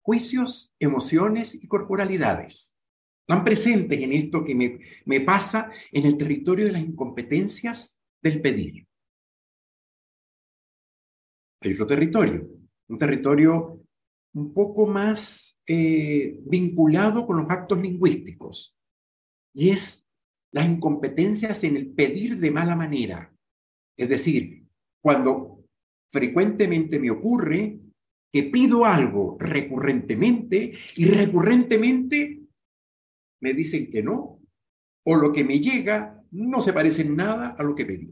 Juicios, 0.00 0.74
emociones 0.78 1.62
y 1.62 1.68
corporalidades. 1.68 2.74
Están 3.20 3.44
presentes 3.44 4.00
en 4.00 4.12
esto 4.14 4.42
que 4.42 4.54
me, 4.54 4.80
me 5.04 5.20
pasa 5.20 5.70
en 5.92 6.06
el 6.06 6.16
territorio 6.16 6.64
de 6.64 6.72
las 6.72 6.80
incompetencias 6.80 8.00
del 8.22 8.40
pedir. 8.40 8.87
Hay 11.60 11.72
otro 11.72 11.86
territorio, 11.86 12.48
un 12.88 12.98
territorio 12.98 13.82
un 14.34 14.52
poco 14.52 14.86
más 14.86 15.60
eh, 15.66 16.38
vinculado 16.44 17.26
con 17.26 17.38
los 17.38 17.50
actos 17.50 17.80
lingüísticos, 17.80 18.76
y 19.54 19.70
es 19.70 20.06
las 20.52 20.68
incompetencias 20.68 21.64
en 21.64 21.76
el 21.76 21.90
pedir 21.90 22.38
de 22.38 22.50
mala 22.50 22.76
manera. 22.76 23.34
Es 23.96 24.08
decir, 24.08 24.66
cuando 25.02 25.64
frecuentemente 26.08 26.98
me 26.98 27.10
ocurre 27.10 27.80
que 28.32 28.44
pido 28.44 28.84
algo 28.84 29.36
recurrentemente 29.40 30.72
y 30.96 31.06
recurrentemente 31.06 32.42
me 33.40 33.54
dicen 33.54 33.90
que 33.90 34.02
no, 34.02 34.40
o 35.04 35.16
lo 35.16 35.32
que 35.32 35.44
me 35.44 35.60
llega 35.60 36.22
no 36.30 36.60
se 36.60 36.72
parece 36.72 37.02
en 37.02 37.16
nada 37.16 37.56
a 37.58 37.62
lo 37.62 37.74
que 37.74 37.86
pedí. 37.86 38.10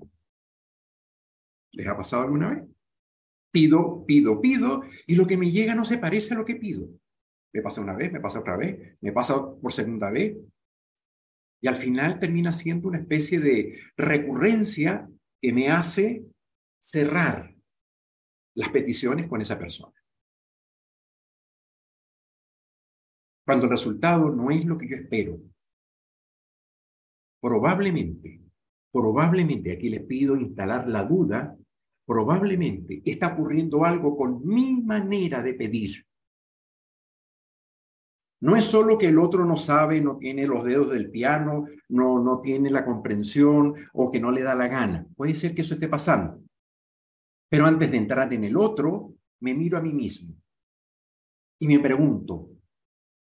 ¿Les 1.73 1.87
ha 1.87 1.97
pasado 1.97 2.23
alguna 2.23 2.51
vez? 2.51 2.76
Pido, 3.51 4.05
pido, 4.07 4.41
pido, 4.41 4.83
y 5.07 5.15
lo 5.15 5.27
que 5.27 5.37
me 5.37 5.51
llega 5.51 5.75
no 5.75 5.85
se 5.85 5.99
parece 5.99 6.35
a 6.35 6.37
lo 6.37 6.45
que 6.45 6.57
pido. 6.57 6.89
Me 7.53 7.63
pasa 7.63 7.81
una 7.81 7.97
vez, 7.97 8.13
me 8.13 8.21
pasa 8.21 8.41
otra 8.41 8.57
vez, 8.57 8.97
me 9.01 9.13
pasa 9.13 9.35
por 9.35 9.73
segunda 9.73 10.11
vez, 10.11 10.37
y 11.63 11.69
al 11.69 11.77
final 11.77 12.19
termina 12.19 12.53
siendo 12.53 12.89
una 12.89 12.99
especie 12.99 13.41
de 13.41 13.81
recurrencia 13.97 15.09
que 15.41 15.53
me 15.53 15.69
hace 15.69 16.25
cerrar 16.79 17.57
las 18.55 18.69
peticiones 18.71 19.27
con 19.27 19.41
esa 19.41 19.59
persona. 19.59 19.95
Cuando 23.47 23.67
el 23.67 23.71
resultado 23.71 24.31
no 24.35 24.51
es 24.51 24.65
lo 24.65 24.77
que 24.77 24.89
yo 24.89 24.97
espero, 24.97 25.41
probablemente, 27.41 28.41
probablemente, 28.93 29.73
aquí 29.73 29.89
le 29.89 30.01
pido 30.01 30.37
instalar 30.37 30.89
la 30.89 31.05
duda, 31.05 31.57
probablemente 32.07 33.03
está 33.05 33.29
ocurriendo 33.29 33.85
algo 33.85 34.17
con 34.17 34.47
mi 34.47 34.83
manera 34.83 35.43
de 35.43 35.55
pedir 35.55 36.07
no 38.41 38.55
es 38.55 38.65
solo 38.65 38.99
que 38.99 39.07
el 39.07 39.19
otro 39.19 39.45
no 39.45 39.57
sabe, 39.57 40.01
no 40.01 40.19
tiene 40.19 40.47
los 40.47 40.65
dedos 40.65 40.93
del 40.93 41.11
piano, 41.11 41.65
no, 41.89 42.23
no 42.23 42.41
tiene 42.41 42.71
la 42.71 42.85
comprensión 42.85 43.75
o 43.95 44.11
que 44.11 44.21
no 44.21 44.31
le 44.31 44.43
da 44.43 44.55
la 44.55 44.69
gana. 44.69 45.07
Puede 45.17 45.35
ser 45.35 45.55
que 45.55 45.63
eso 45.63 45.75
esté 45.75 45.89
pasando. 45.89 46.43
Pero 47.49 47.65
antes 47.65 47.91
de 47.91 47.97
entrar 47.97 48.33
en 48.33 48.45
el 48.45 48.57
otro, 48.57 49.15
me 49.41 49.55
miro 49.55 49.79
a 49.79 49.81
mí 49.81 49.93
mismo 49.93 50.35
y 51.59 51.67
me 51.67 51.79
pregunto, 51.79 52.51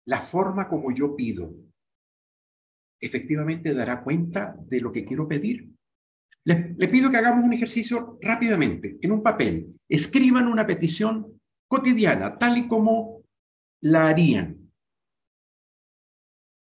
¿la 0.06 0.20
forma 0.20 0.68
como 0.68 0.92
yo 0.92 1.14
pido 1.14 1.54
efectivamente 3.00 3.74
dará 3.74 4.02
cuenta 4.02 4.56
de 4.66 4.80
lo 4.80 4.90
que 4.90 5.04
quiero 5.04 5.28
pedir? 5.28 5.70
Le, 6.44 6.74
le 6.76 6.88
pido 6.88 7.10
que 7.10 7.16
hagamos 7.16 7.44
un 7.44 7.52
ejercicio 7.52 8.18
rápidamente, 8.20 8.98
en 9.00 9.12
un 9.12 9.22
papel. 9.22 9.78
Escriban 9.88 10.46
una 10.46 10.66
petición 10.66 11.40
cotidiana, 11.68 12.38
tal 12.38 12.58
y 12.58 12.68
como 12.68 13.22
la 13.80 14.08
harían 14.08 14.64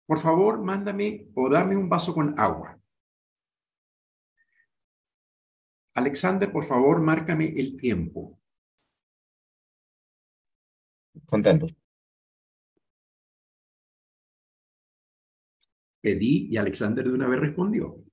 por 0.10 0.20
favor, 0.20 0.60
mándame 0.64 1.28
o 1.36 1.50
dame 1.52 1.78
un 1.78 1.88
vaso 1.88 2.16
con 2.16 2.34
agua. 2.40 2.82
Alexander, 5.94 6.52
por 6.52 6.66
favor, 6.66 7.00
márcame 7.00 7.46
el 7.56 7.78
tiempo. 7.78 8.40
Contento. 11.28 11.68
Pedí 16.02 16.48
y 16.50 16.58
Alexander 16.58 17.06
de 17.06 17.14
una 17.14 17.28
vez 17.28 17.40
respondió. 17.40 18.04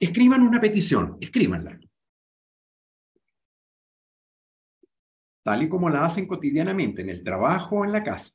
Escriban 0.00 0.42
una 0.42 0.60
petición, 0.60 1.18
escríbanla. 1.20 1.78
tal 5.48 5.62
y 5.62 5.68
como 5.70 5.88
la 5.88 6.04
hacen 6.04 6.26
cotidianamente 6.26 7.00
en 7.00 7.08
el 7.08 7.24
trabajo 7.24 7.76
o 7.78 7.84
en 7.86 7.92
la 7.92 8.04
casa. 8.04 8.34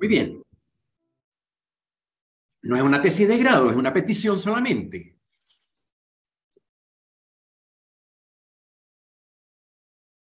Muy 0.00 0.08
bien. 0.08 0.47
No 2.68 2.76
es 2.76 2.82
una 2.82 3.00
tesis 3.00 3.26
de 3.26 3.38
grado, 3.38 3.70
es 3.70 3.78
una 3.78 3.94
petición 3.94 4.38
solamente. 4.38 5.16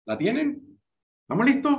¿La 0.04 0.18
tienen? 0.18 0.80
¿Estamos 1.20 1.46
listos? 1.46 1.72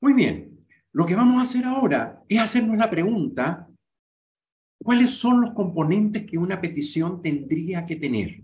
Muy 0.00 0.12
bien. 0.12 0.58
Lo 0.92 1.06
que 1.06 1.14
vamos 1.14 1.38
a 1.38 1.42
hacer 1.42 1.66
ahora 1.66 2.24
es 2.28 2.40
hacernos 2.40 2.76
la 2.76 2.90
pregunta, 2.90 3.70
¿cuáles 4.82 5.10
son 5.10 5.40
los 5.40 5.52
componentes 5.52 6.26
que 6.26 6.36
una 6.36 6.60
petición 6.60 7.22
tendría 7.22 7.84
que 7.84 7.94
tener? 7.94 8.42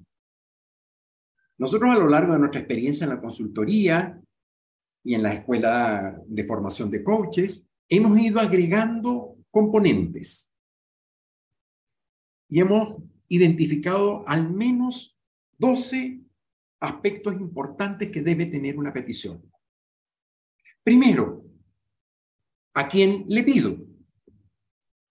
Nosotros 1.58 1.92
a 1.92 1.98
lo 1.98 2.08
largo 2.08 2.34
de 2.34 2.38
nuestra 2.38 2.60
experiencia 2.60 3.02
en 3.02 3.10
la 3.10 3.20
consultoría 3.20 4.22
y 5.02 5.14
en 5.14 5.24
la 5.24 5.32
escuela 5.32 6.22
de 6.24 6.46
formación 6.46 6.88
de 6.88 7.02
coaches, 7.02 7.66
hemos 7.88 8.16
ido 8.16 8.38
agregando 8.38 9.33
componentes 9.54 10.52
y 12.48 12.58
hemos 12.58 13.00
identificado 13.28 14.28
al 14.28 14.50
menos 14.50 15.16
12 15.58 16.20
aspectos 16.80 17.34
importantes 17.34 18.10
que 18.10 18.20
debe 18.20 18.46
tener 18.46 18.76
una 18.76 18.92
petición. 18.92 19.48
Primero, 20.82 21.44
¿a 22.74 22.88
quién 22.88 23.26
le 23.28 23.44
pido? 23.44 23.78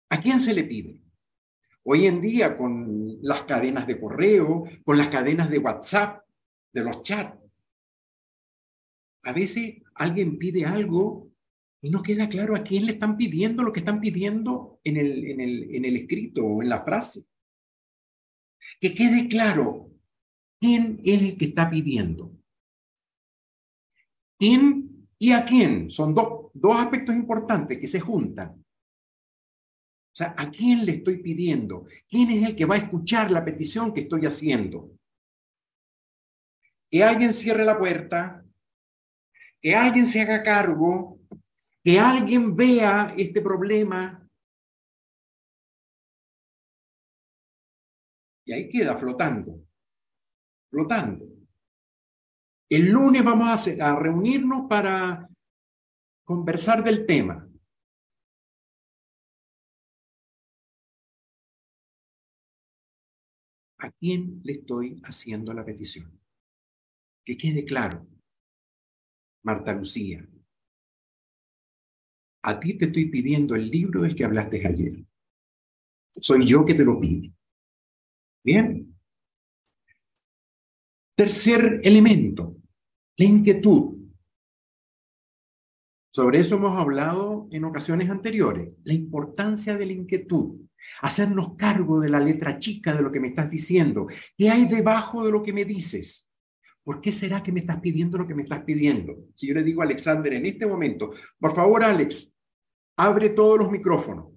¿A 0.09 0.19
quién 0.19 0.41
se 0.41 0.53
le 0.53 0.65
pide? 0.65 1.01
Hoy 1.83 2.05
en 2.05 2.21
día 2.21 2.57
con 2.57 3.19
las 3.21 3.43
cadenas 3.43 3.87
de 3.87 3.97
correo, 3.97 4.65
con 4.83 4.97
las 4.97 5.07
cadenas 5.07 5.49
de 5.49 5.59
WhatsApp, 5.59 6.21
de 6.73 6.83
los 6.83 7.01
chats, 7.01 7.39
a 9.23 9.31
veces 9.31 9.81
alguien 9.95 10.37
pide 10.37 10.65
algo 10.65 11.32
y 11.83 11.91
no 11.91 12.01
queda 12.01 12.27
claro 12.27 12.55
a 12.55 12.63
quién 12.63 12.87
le 12.87 12.93
están 12.93 13.17
pidiendo 13.17 13.61
lo 13.61 13.71
que 13.71 13.81
están 13.81 14.01
pidiendo 14.01 14.79
en 14.83 14.97
el, 14.97 15.25
en 15.25 15.39
el, 15.39 15.75
en 15.75 15.85
el 15.85 15.95
escrito 15.97 16.43
o 16.43 16.63
en 16.63 16.69
la 16.69 16.83
frase. 16.83 17.27
Que 18.79 18.95
quede 18.95 19.27
claro 19.27 19.93
¿Quién 20.63 21.01
es 21.03 21.21
el 21.21 21.37
que 21.37 21.43
está 21.43 21.69
pidiendo? 21.69 22.31
¿Quién 24.39 25.09
y 25.19 25.33
a 25.33 25.43
quién? 25.43 25.91
Son 25.91 26.15
dos, 26.15 26.51
dos 26.53 26.79
aspectos 26.79 27.17
importantes 27.17 27.77
que 27.77 27.87
se 27.89 27.99
juntan. 27.99 28.51
O 28.51 30.15
sea, 30.15 30.33
¿a 30.37 30.49
quién 30.49 30.85
le 30.85 30.93
estoy 30.93 31.17
pidiendo? 31.17 31.85
¿Quién 32.07 32.29
es 32.29 32.45
el 32.45 32.55
que 32.55 32.63
va 32.63 32.75
a 32.75 32.77
escuchar 32.77 33.29
la 33.29 33.43
petición 33.43 33.93
que 33.93 34.01
estoy 34.01 34.25
haciendo? 34.25 34.97
Que 36.89 37.03
alguien 37.03 37.33
cierre 37.33 37.65
la 37.65 37.77
puerta, 37.77 38.45
que 39.59 39.75
alguien 39.75 40.07
se 40.07 40.21
haga 40.21 40.43
cargo, 40.43 41.19
que 41.83 41.99
alguien 41.99 42.55
vea 42.55 43.13
este 43.17 43.41
problema. 43.41 44.27
Y 48.45 48.53
ahí 48.53 48.67
queda 48.67 48.97
flotando 48.97 49.63
flotando. 50.73 51.23
El 52.67 52.89
lunes 52.89 53.23
vamos 53.23 53.67
a, 53.79 53.95
reunirnos 53.95 54.63
para 54.67 55.29
conversar 56.25 56.83
del 56.83 57.05
tema. 57.05 57.47
¿A 63.77 63.91
quién 63.91 64.41
le 64.43 64.53
estoy 64.53 64.99
haciendo 65.03 65.53
la 65.53 65.63
petición? 65.63 66.19
Que 67.23 67.37
quede 67.37 67.63
claro. 67.65 68.07
Marta 69.43 69.75
Lucía, 69.75 70.27
a 72.43 72.59
ti 72.59 72.77
te 72.77 72.85
estoy 72.85 73.05
pidiendo 73.05 73.55
el 73.55 73.69
libro 73.69 74.01
del 74.01 74.15
que 74.15 74.25
hablaste 74.25 74.65
ayer. 74.67 75.03
Soy 76.09 76.45
yo 76.45 76.63
que 76.65 76.73
te 76.73 76.83
lo 76.83 76.99
pido. 76.99 77.33
Bien. 78.43 78.95
Tercer 81.15 81.79
elemento, 81.83 82.57
la 83.17 83.25
inquietud. 83.25 83.97
Sobre 86.11 86.39
eso 86.39 86.55
hemos 86.55 86.77
hablado 86.79 87.47
en 87.51 87.63
ocasiones 87.63 88.09
anteriores, 88.09 88.75
la 88.83 88.93
importancia 88.93 89.77
de 89.77 89.85
la 89.85 89.93
inquietud, 89.93 90.59
hacernos 91.01 91.55
cargo 91.55 91.99
de 92.01 92.09
la 92.09 92.19
letra 92.19 92.59
chica 92.59 92.93
de 92.93 93.01
lo 93.01 93.11
que 93.11 93.19
me 93.19 93.29
estás 93.29 93.49
diciendo. 93.49 94.07
¿Qué 94.37 94.49
hay 94.49 94.65
debajo 94.65 95.25
de 95.25 95.31
lo 95.31 95.41
que 95.41 95.53
me 95.53 95.65
dices? 95.65 96.29
¿Por 96.83 96.99
qué 96.99 97.11
será 97.11 97.41
que 97.41 97.53
me 97.53 97.61
estás 97.61 97.79
pidiendo 97.79 98.17
lo 98.17 98.27
que 98.27 98.35
me 98.35 98.43
estás 98.43 98.63
pidiendo? 98.63 99.15
Si 99.33 99.47
yo 99.47 99.53
le 99.53 99.63
digo 99.63 99.81
a 99.81 99.85
Alexander 99.85 100.33
en 100.33 100.45
este 100.45 100.67
momento, 100.67 101.11
por 101.39 101.55
favor, 101.55 101.83
Alex, 101.83 102.32
abre 102.97 103.29
todos 103.29 103.59
los 103.59 103.71
micrófonos. 103.71 104.27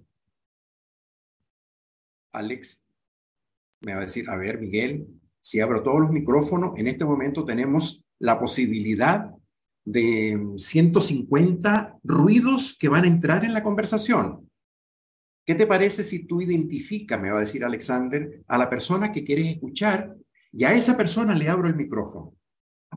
Alex 2.33 2.85
me 3.81 3.93
va 3.93 4.01
a 4.01 4.05
decir, 4.05 4.29
a 4.29 4.37
ver, 4.37 4.59
Miguel, 4.59 5.07
si 5.39 5.59
abro 5.59 5.83
todos 5.83 6.01
los 6.01 6.11
micrófonos, 6.11 6.77
en 6.77 6.87
este 6.87 7.05
momento 7.05 7.45
tenemos 7.45 8.05
la 8.19 8.39
posibilidad 8.39 9.31
de 9.85 10.53
150 10.57 11.99
ruidos 12.03 12.75
que 12.77 12.89
van 12.89 13.05
a 13.05 13.07
entrar 13.07 13.45
en 13.45 13.53
la 13.53 13.63
conversación. 13.63 14.49
¿Qué 15.45 15.55
te 15.55 15.65
parece 15.65 16.03
si 16.03 16.25
tú 16.25 16.41
identificas, 16.41 17.21
me 17.21 17.31
va 17.31 17.37
a 17.37 17.41
decir 17.41 17.63
Alexander, 17.63 18.43
a 18.47 18.57
la 18.57 18.69
persona 18.69 19.11
que 19.11 19.23
quieres 19.23 19.47
escuchar 19.47 20.13
y 20.51 20.65
a 20.65 20.73
esa 20.73 20.97
persona 20.97 21.35
le 21.35 21.47
abro 21.47 21.69
el 21.69 21.75
micrófono? 21.75 22.33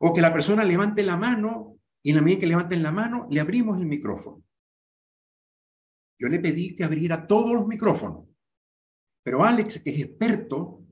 O 0.01 0.13
que 0.13 0.21
la 0.21 0.33
persona 0.33 0.65
levante 0.65 1.05
la 1.05 1.17
mano 1.17 1.77
y 2.03 2.11
en 2.11 2.17
la 2.17 2.23
medida 2.23 2.41
que 2.41 2.47
levanten 2.47 2.83
la 2.83 2.91
mano, 2.91 3.29
le 3.31 3.41
abrimos 3.41 3.79
el 3.79 3.87
micrófono. 3.87 4.43
Yo 6.21 6.29
le 6.29 6.39
pedí 6.39 6.75
que 6.75 6.85
abriera 6.85 7.27
todos 7.27 7.55
los 7.55 7.67
micrófonos, 7.67 8.29
pero 9.25 9.43
Alex, 9.43 9.83
que 9.83 9.91
es 9.91 10.01
experto 10.01 10.85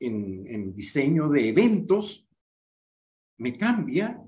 en, 0.00 0.74
diseño 0.74 1.28
de 1.28 1.50
eventos, 1.50 2.26
me 3.38 3.56
cambia 3.56 4.18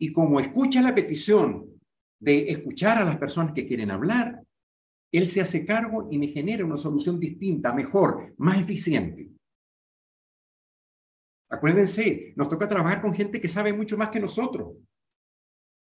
y 0.00 0.12
como 0.12 0.40
escucha 0.40 0.82
la 0.82 0.94
petición 0.94 1.78
de 2.20 2.50
escuchar 2.50 2.98
a 2.98 3.04
las 3.04 3.18
personas 3.18 3.52
que 3.52 3.66
quieren 3.66 3.92
hablar, 3.92 4.42
él 5.12 5.26
se 5.26 5.40
hace 5.40 5.64
cargo 5.64 6.08
y 6.10 6.18
me 6.18 6.28
genera 6.28 6.64
una 6.64 6.76
solución 6.76 7.20
distinta, 7.20 7.72
mejor, 7.72 8.34
más 8.38 8.58
eficiente. 8.58 9.30
Acuérdense, 11.50 12.32
nos 12.36 12.48
toca 12.48 12.68
trabajar 12.68 13.00
con 13.00 13.14
gente 13.14 13.40
que 13.40 13.48
sabe 13.48 13.72
mucho 13.72 13.96
más 13.96 14.08
que 14.08 14.20
nosotros. 14.20 14.76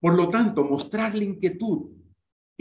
Por 0.01 0.15
lo 0.15 0.29
tanto, 0.29 0.65
mostrar 0.65 1.13
la 1.15 1.23
inquietud 1.23 2.00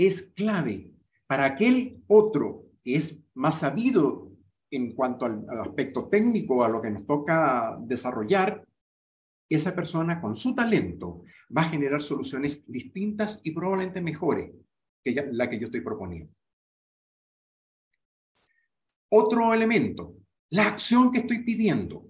es 0.07 0.23
clave 0.35 0.93
para 1.27 1.45
aquel 1.45 2.03
otro 2.07 2.67
que 2.83 2.97
es 2.97 3.23
más 3.35 3.61
sabido 3.61 4.33
en 4.71 4.95
cuanto 4.95 5.25
al, 5.25 5.47
aspecto 5.61 6.07
técnico, 6.07 6.65
a 6.65 6.69
lo 6.69 6.81
que 6.81 6.91
nos 6.91 7.07
toca 7.07 7.79
desarrollar, 7.83 8.67
esa 9.49 9.75
persona 9.75 10.21
con 10.21 10.37
su 10.37 10.55
talento 10.55 11.23
va 11.57 11.63
a 11.63 11.69
generar 11.69 12.01
soluciones 12.01 12.65
distintas 12.67 13.41
y 13.43 13.51
probablemente 13.51 14.01
mejores 14.01 14.53
que 15.03 15.27
la 15.33 15.51
que 15.51 15.59
yo 15.59 15.65
estoy 15.67 15.81
proponiendo. 15.81 16.33
Otro 19.13 19.53
elemento, 19.53 20.17
la 20.51 20.69
acción 20.69 21.11
que 21.11 21.19
estoy 21.19 21.43
pidiendo. 21.43 22.07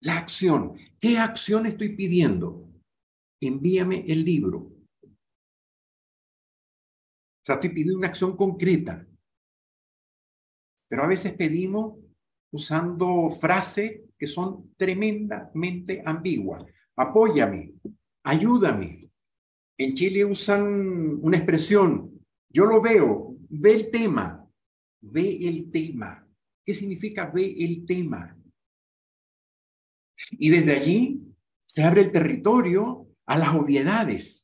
La 0.00 0.18
acción. 0.18 0.76
¿Qué 1.00 1.18
acción 1.18 1.66
estoy 1.66 1.96
pidiendo? 1.96 2.68
Envíame 3.40 4.04
el 4.06 4.24
libro. 4.24 4.73
Sea, 7.44 7.56
estoy 7.56 7.70
pidiendo 7.70 7.98
una 7.98 8.08
acción 8.08 8.36
concreta. 8.36 9.06
Pero 10.88 11.02
a 11.02 11.08
veces 11.08 11.32
pedimos 11.32 11.98
usando 12.50 13.30
frases 13.30 14.00
que 14.16 14.26
son 14.26 14.72
tremendamente 14.76 16.02
ambiguas. 16.06 16.64
Apóyame, 16.96 17.74
ayúdame. 18.22 19.10
En 19.76 19.92
Chile 19.92 20.24
usan 20.24 21.18
una 21.20 21.36
expresión, 21.36 22.24
yo 22.48 22.64
lo 22.64 22.80
veo, 22.80 23.36
ve 23.48 23.74
el 23.74 23.90
tema, 23.90 24.48
ve 25.00 25.36
el 25.42 25.70
tema. 25.70 26.26
¿Qué 26.64 26.74
significa 26.74 27.26
ve 27.26 27.54
el 27.58 27.84
tema? 27.84 28.38
Y 30.30 30.48
desde 30.48 30.72
allí 30.76 31.20
se 31.66 31.82
abre 31.82 32.02
el 32.02 32.12
territorio 32.12 33.08
a 33.26 33.36
las 33.36 33.54
obviedades. 33.54 34.43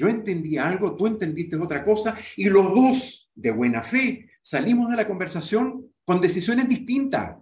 Yo 0.00 0.08
entendí 0.08 0.56
algo, 0.56 0.96
tú 0.96 1.06
entendiste 1.06 1.56
otra 1.56 1.84
cosa, 1.84 2.16
y 2.34 2.48
los 2.48 2.74
dos, 2.74 3.30
de 3.34 3.50
buena 3.50 3.82
fe, 3.82 4.30
salimos 4.40 4.88
de 4.88 4.96
la 4.96 5.06
conversación 5.06 5.92
con 6.06 6.22
decisiones 6.22 6.70
distintas. 6.70 7.36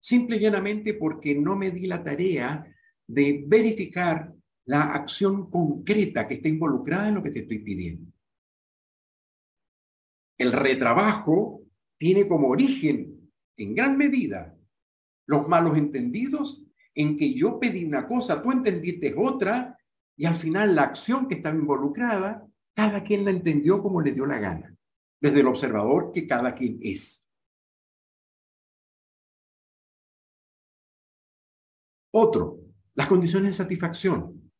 Simple 0.00 0.38
y 0.38 0.40
llanamente 0.40 0.94
porque 0.94 1.36
no 1.36 1.54
me 1.54 1.70
di 1.70 1.86
la 1.86 2.02
tarea 2.02 2.66
de 3.06 3.44
verificar 3.46 4.34
la 4.64 4.92
acción 4.92 5.48
concreta 5.48 6.26
que 6.26 6.34
está 6.34 6.48
involucrada 6.48 7.10
en 7.10 7.14
lo 7.14 7.22
que 7.22 7.30
te 7.30 7.40
estoy 7.40 7.60
pidiendo. 7.60 8.12
El 10.36 10.50
retrabajo 10.50 11.62
tiene 11.96 12.26
como 12.26 12.48
origen, 12.48 13.30
en 13.56 13.74
gran 13.76 13.96
medida, 13.96 14.58
los 15.26 15.46
malos 15.46 15.78
entendidos 15.78 16.64
en 16.92 17.16
que 17.16 17.34
yo 17.34 17.60
pedí 17.60 17.84
una 17.84 18.08
cosa, 18.08 18.42
tú 18.42 18.50
entendiste 18.50 19.14
otra, 19.16 19.77
y 20.18 20.26
al 20.26 20.34
final 20.34 20.74
la 20.74 20.82
acción 20.82 21.28
que 21.28 21.36
estaba 21.36 21.56
involucrada, 21.56 22.44
cada 22.74 23.04
quien 23.04 23.24
la 23.24 23.30
entendió 23.30 23.80
como 23.80 24.00
le 24.00 24.12
dio 24.12 24.26
la 24.26 24.40
gana, 24.40 24.76
desde 25.22 25.40
el 25.40 25.46
observador 25.46 26.10
que 26.12 26.26
cada 26.26 26.54
quien 26.56 26.80
es. 26.82 27.30
Otro, 32.12 32.58
las 32.94 33.06
condiciones 33.06 33.50
de 33.50 33.62
satisfacción. 33.62 34.50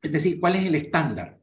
Es 0.00 0.12
decir, 0.12 0.38
¿cuál 0.38 0.54
es 0.54 0.66
el 0.66 0.76
estándar? 0.76 1.40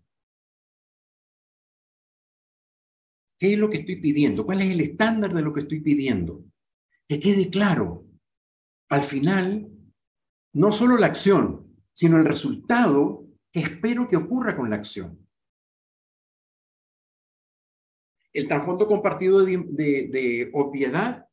¿Qué 3.37 3.53
es 3.53 3.59
lo 3.59 3.69
que 3.69 3.79
estoy 3.79 3.97
pidiendo? 3.97 4.45
¿Cuál 4.45 4.61
es 4.61 4.71
el 4.71 4.79
estándar 4.79 5.33
de 5.33 5.41
lo 5.41 5.51
que 5.51 5.59
estoy 5.59 5.81
pidiendo? 5.81 6.45
Que 7.05 7.19
quede 7.19 7.49
claro. 7.49 8.05
Al 8.89 9.03
final, 9.03 9.69
no 10.53 10.71
solo 10.71 10.97
la 10.97 11.07
acción, 11.07 11.64
sino 11.95 12.17
el 12.17 12.25
resultado 12.25 13.25
que 13.51 13.62
espero 13.62 14.08
que 14.08 14.17
ocurra 14.17 14.55
con 14.55 14.69
la 14.69 14.75
acción. 14.75 15.25
El 18.34 18.49
trasfondo 18.49 18.86
compartido 18.86 19.45
de, 19.45 20.51
obviedad, 20.53 21.29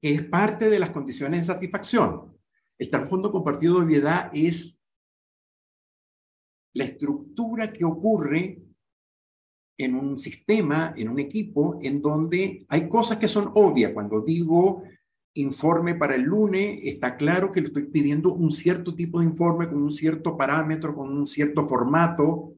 es 0.00 0.22
parte 0.22 0.70
de 0.70 0.78
las 0.78 0.90
condiciones 0.90 1.40
de 1.40 1.52
satisfacción. 1.52 2.38
El 2.78 2.88
trasfondo 2.88 3.32
compartido 3.32 3.74
de 3.74 3.86
obviedad 3.86 4.30
es 4.32 4.80
la 6.74 6.84
estructura 6.84 7.72
que 7.72 7.84
ocurre 7.84 8.62
en 9.76 9.96
un 9.96 10.16
sistema, 10.16 10.94
en 10.96 11.08
un 11.08 11.18
equipo, 11.18 11.76
en 11.82 12.00
donde 12.00 12.64
hay 12.68 12.88
cosas 12.88 13.16
que 13.16 13.26
son 13.26 13.50
obvias. 13.56 13.92
Cuando 13.92 14.20
digo 14.20 14.84
informe 15.40 15.94
para 15.94 16.14
el 16.14 16.22
lunes, 16.22 16.80
está 16.82 17.16
claro 17.16 17.50
que 17.52 17.60
le 17.60 17.68
estoy 17.68 17.86
pidiendo 17.86 18.32
un 18.34 18.50
cierto 18.50 18.94
tipo 18.94 19.20
de 19.20 19.26
informe 19.26 19.68
con 19.68 19.82
un 19.82 19.90
cierto 19.90 20.36
parámetro, 20.36 20.94
con 20.94 21.10
un 21.16 21.26
cierto 21.26 21.66
formato, 21.66 22.54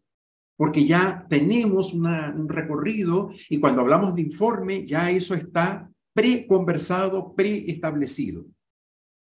porque 0.57 0.85
ya 0.85 1.27
tenemos 1.29 1.95
un 1.95 2.49
recorrido 2.49 3.31
y 3.49 3.59
cuando 3.59 3.81
hablamos 3.81 4.15
de 4.15 4.23
informe, 4.23 4.85
ya 4.85 5.11
eso 5.11 5.35
está 5.35 5.91
pre-conversado, 6.15 7.35
pre-establecido. 7.35 8.45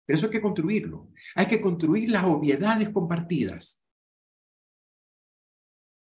Pero 0.05 0.17
eso 0.17 0.25
hay 0.25 0.31
que 0.31 0.41
construirlo. 0.41 1.09
Hay 1.35 1.45
que 1.45 1.61
construir 1.61 2.09
las 2.09 2.23
obviedades 2.23 2.89
compartidas. 2.89 3.81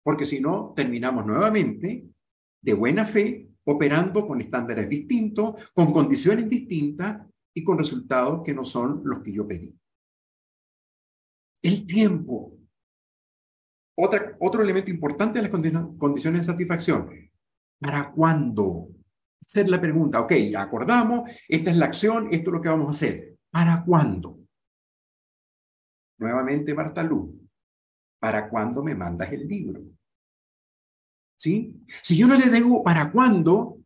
Porque 0.04 0.26
si 0.26 0.40
no, 0.40 0.74
terminamos 0.76 1.26
nuevamente 1.26 2.06
de 2.62 2.74
buena 2.74 3.04
fe 3.04 3.50
operando 3.66 4.26
con 4.26 4.40
estándares 4.40 4.88
distintos, 4.88 5.72
con 5.74 5.92
condiciones 5.92 6.48
distintas 6.48 7.28
y 7.58 7.64
con 7.64 7.78
resultados 7.78 8.42
que 8.44 8.54
no 8.54 8.66
son 8.66 9.02
los 9.06 9.22
que 9.22 9.32
yo 9.32 9.48
pedí. 9.48 9.74
El 11.62 11.88
tiempo. 11.88 12.60
Otro 13.96 14.62
elemento 14.62 14.92
importante 14.92 15.42
de 15.42 15.50
las 15.50 15.86
condiciones 15.98 16.42
de 16.42 16.52
satisfacción. 16.52 17.10
¿Para 17.80 18.12
cuándo? 18.12 18.90
Hacer 19.42 19.70
la 19.70 19.80
pregunta, 19.80 20.20
ok, 20.20 20.34
ya 20.52 20.62
acordamos, 20.62 21.30
esta 21.48 21.72
es 21.72 21.78
la 21.78 21.86
acción, 21.86 22.28
esto 22.32 22.50
es 22.50 22.54
lo 22.54 22.62
que 22.62 22.70
vamos 22.70 22.88
a 22.88 22.92
hacer. 22.92 23.38
¿Para 23.50 23.84
cuándo? 23.84 24.40
Nuevamente 26.18 26.74
Bartalú, 26.74 27.48
¿para 28.20 28.50
cuándo 28.50 28.84
me 28.84 28.96
mandas 28.96 29.32
el 29.32 29.48
libro? 29.48 29.82
¿Sí? 31.38 31.86
Si 32.02 32.18
yo 32.18 32.28
no 32.28 32.36
le 32.36 32.50
digo 32.50 32.84
para 32.84 33.12
cuándo, 33.12 33.80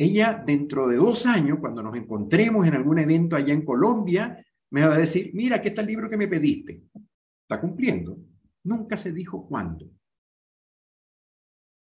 ella 0.00 0.42
dentro 0.46 0.88
de 0.88 0.96
dos 0.96 1.26
años, 1.26 1.58
cuando 1.60 1.82
nos 1.82 1.94
encontremos 1.94 2.66
en 2.66 2.72
algún 2.72 2.98
evento 2.98 3.36
allá 3.36 3.52
en 3.52 3.66
Colombia, 3.66 4.42
me 4.70 4.86
va 4.86 4.94
a 4.94 4.98
decir, 4.98 5.30
mira, 5.34 5.56
aquí 5.56 5.68
está 5.68 5.82
el 5.82 5.88
libro 5.88 6.08
que 6.08 6.16
me 6.16 6.26
pediste. 6.26 6.84
Está 7.42 7.60
cumpliendo. 7.60 8.16
Nunca 8.64 8.96
se 8.96 9.12
dijo 9.12 9.46
cuándo. 9.46 9.90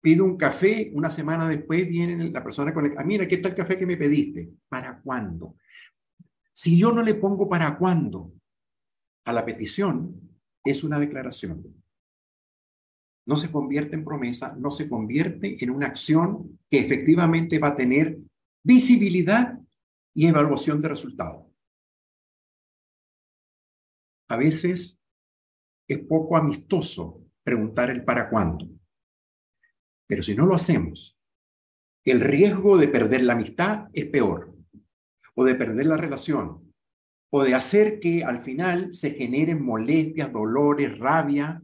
Pido 0.01 0.25
un 0.25 0.35
café, 0.35 0.91
una 0.93 1.09
semana 1.09 1.47
después 1.47 1.87
viene 1.87 2.29
la 2.29 2.43
persona 2.43 2.73
con 2.73 2.87
el... 2.87 2.97
Ah, 2.97 3.03
mira, 3.05 3.23
aquí 3.23 3.35
está 3.35 3.47
el 3.47 3.55
café 3.55 3.77
que 3.77 3.85
me 3.85 3.95
pediste. 3.95 4.51
¿Para 4.67 4.99
cuándo? 4.99 5.55
Si 6.51 6.77
yo 6.77 6.91
no 6.91 7.03
le 7.03 7.15
pongo 7.15 7.47
para 7.47 7.77
cuándo 7.77 8.33
a 9.23 9.31
la 9.31 9.45
petición, 9.45 10.37
es 10.65 10.83
una 10.83 10.99
declaración. 10.99 11.80
No 13.25 13.37
se 13.37 13.51
convierte 13.51 13.95
en 13.95 14.03
promesa, 14.03 14.55
no 14.57 14.71
se 14.71 14.89
convierte 14.89 15.63
en 15.63 15.69
una 15.69 15.87
acción 15.87 16.59
que 16.69 16.79
efectivamente 16.79 17.59
va 17.59 17.69
a 17.69 17.75
tener 17.75 18.17
visibilidad 18.63 19.59
y 20.13 20.27
evaluación 20.27 20.81
de 20.81 20.89
resultados. 20.89 21.45
A 24.29 24.37
veces 24.37 24.99
es 25.87 25.99
poco 25.99 26.37
amistoso 26.37 27.21
preguntar 27.43 27.89
el 27.89 28.03
para 28.03 28.29
cuándo. 28.29 28.67
Pero 30.07 30.23
si 30.23 30.35
no 30.35 30.45
lo 30.45 30.55
hacemos, 30.55 31.17
el 32.05 32.21
riesgo 32.21 32.77
de 32.77 32.87
perder 32.87 33.23
la 33.23 33.33
amistad 33.33 33.89
es 33.93 34.05
peor, 34.07 34.55
o 35.35 35.43
de 35.43 35.55
perder 35.55 35.87
la 35.87 35.97
relación, 35.97 36.73
o 37.29 37.43
de 37.43 37.55
hacer 37.55 37.99
que 37.99 38.23
al 38.23 38.39
final 38.39 38.93
se 38.93 39.11
generen 39.11 39.63
molestias, 39.63 40.31
dolores, 40.31 40.97
rabia, 40.97 41.61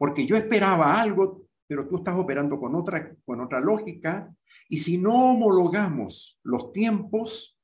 porque 0.00 0.24
yo 0.24 0.34
esperaba 0.34 0.98
algo, 0.98 1.42
pero 1.66 1.86
tú 1.86 1.98
estás 1.98 2.16
operando 2.16 2.58
con 2.58 2.74
otra, 2.74 3.14
con 3.22 3.38
otra 3.42 3.60
lógica, 3.60 4.34
y 4.66 4.78
si 4.78 4.96
no 4.96 5.32
homologamos 5.32 6.40
los 6.42 6.72
tiempos 6.72 7.60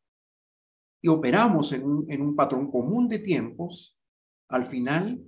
y 1.01 1.09
operamos 1.09 1.73
en 1.73 1.85
un, 1.85 2.13
en 2.13 2.21
un 2.21 2.37
patrón 2.37 2.71
común 2.71 3.09
de 3.09 3.21
tiempos, 3.21 3.99
al 4.51 4.67
final 4.67 5.25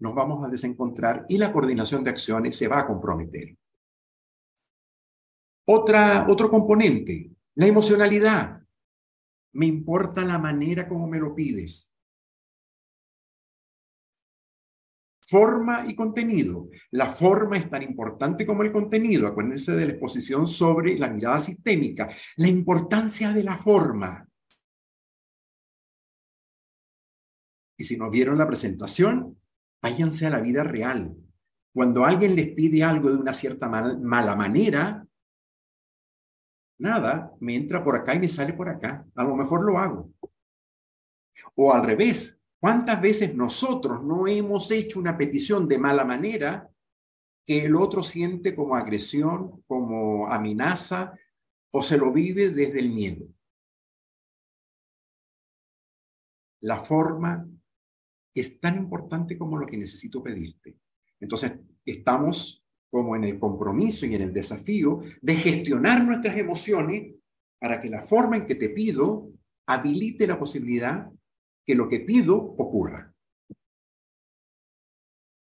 nos 0.00 0.14
vamos 0.14 0.44
a 0.44 0.50
desencontrar 0.50 1.24
y 1.30 1.38
la 1.38 1.50
coordinación 1.50 2.04
de 2.04 2.10
acciones 2.10 2.54
se 2.54 2.68
va 2.68 2.80
a 2.80 2.86
comprometer. 2.86 3.56
Otra, 5.66 6.26
otro 6.28 6.50
componente, 6.50 7.30
la 7.54 7.66
emocionalidad. 7.66 8.62
Me 9.54 9.64
importa 9.64 10.26
la 10.26 10.38
manera 10.38 10.86
como 10.86 11.06
me 11.06 11.20
lo 11.20 11.34
pides. 11.34 11.93
Forma 15.34 15.84
y 15.88 15.96
contenido. 15.96 16.68
La 16.92 17.06
forma 17.06 17.56
es 17.56 17.68
tan 17.68 17.82
importante 17.82 18.46
como 18.46 18.62
el 18.62 18.70
contenido. 18.70 19.26
Acuérdense 19.26 19.72
de 19.72 19.84
la 19.84 19.90
exposición 19.90 20.46
sobre 20.46 20.96
la 20.96 21.08
mirada 21.08 21.40
sistémica. 21.40 22.08
La 22.36 22.46
importancia 22.46 23.32
de 23.32 23.42
la 23.42 23.58
forma. 23.58 24.28
Y 27.76 27.82
si 27.82 27.96
no 27.96 28.12
vieron 28.12 28.38
la 28.38 28.46
presentación, 28.46 29.36
váyanse 29.82 30.24
a 30.24 30.30
la 30.30 30.40
vida 30.40 30.62
real. 30.62 31.16
Cuando 31.74 32.04
alguien 32.04 32.36
les 32.36 32.54
pide 32.54 32.84
algo 32.84 33.10
de 33.10 33.16
una 33.16 33.34
cierta 33.34 33.68
mala 33.68 34.36
manera, 34.36 35.04
nada, 36.78 37.32
me 37.40 37.56
entra 37.56 37.82
por 37.82 37.96
acá 37.96 38.14
y 38.14 38.20
me 38.20 38.28
sale 38.28 38.52
por 38.52 38.68
acá. 38.68 39.04
A 39.16 39.24
lo 39.24 39.34
mejor 39.34 39.64
lo 39.64 39.78
hago. 39.78 40.12
O 41.56 41.74
al 41.74 41.84
revés, 41.84 42.38
¿cuántas 42.64 43.02
veces 43.02 43.34
nosotros 43.34 44.02
no 44.02 44.26
hemos 44.26 44.70
hecho 44.70 44.98
una 44.98 45.18
petición 45.18 45.68
de 45.68 45.78
mala 45.78 46.02
manera 46.02 46.70
que 47.44 47.66
el 47.66 47.76
otro 47.76 48.02
siente 48.02 48.54
como 48.54 48.74
agresión, 48.74 49.62
como 49.66 50.26
amenaza 50.28 51.12
o 51.70 51.82
se 51.82 51.98
lo 51.98 52.10
vive 52.10 52.48
desde 52.48 52.78
el 52.78 52.88
miedo? 52.88 53.26
La 56.62 56.78
forma 56.78 57.46
es 58.34 58.58
tan 58.60 58.78
importante 58.78 59.36
como 59.36 59.58
lo 59.58 59.66
que 59.66 59.76
necesito 59.76 60.22
pedirte. 60.22 60.78
Entonces, 61.20 61.58
estamos 61.84 62.64
como 62.90 63.14
en 63.14 63.24
el 63.24 63.38
compromiso 63.38 64.06
y 64.06 64.14
en 64.14 64.22
el 64.22 64.32
desafío 64.32 65.02
de 65.20 65.34
gestionar 65.34 66.02
nuestras 66.02 66.38
emociones 66.38 67.14
para 67.60 67.78
que 67.78 67.90
la 67.90 68.06
forma 68.06 68.38
en 68.38 68.46
que 68.46 68.54
te 68.54 68.70
pido 68.70 69.30
habilite 69.66 70.26
la 70.26 70.38
posibilidad 70.38 71.12
que 71.64 71.74
lo 71.74 71.88
que 71.88 72.00
pido 72.00 72.36
ocurra. 72.36 73.12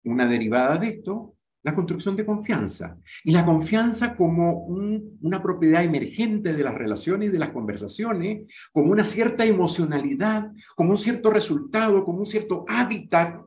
Una 0.04 0.26
derivada 0.26 0.78
de 0.78 0.88
esto 0.88 1.38
la 1.62 1.74
construcción 1.74 2.16
de 2.16 2.24
confianza. 2.24 2.98
Y 3.24 3.32
la 3.32 3.44
confianza 3.44 4.16
como 4.16 4.64
una 4.64 5.42
propiedad 5.42 5.82
emergente 5.82 6.54
de 6.54 6.64
las 6.64 6.74
relaciones 6.74 7.28
y 7.28 7.32
de 7.32 7.38
las 7.38 7.50
conversaciones, 7.50 8.52
como 8.72 8.92
una 8.92 9.04
cierta 9.04 9.44
emocionalidad, 9.44 10.50
como 10.76 10.90
un 10.90 10.98
cierto 10.98 11.30
resultado, 11.30 12.04
como 12.04 12.20
un 12.20 12.26
cierto 12.26 12.64
hábitat 12.68 13.44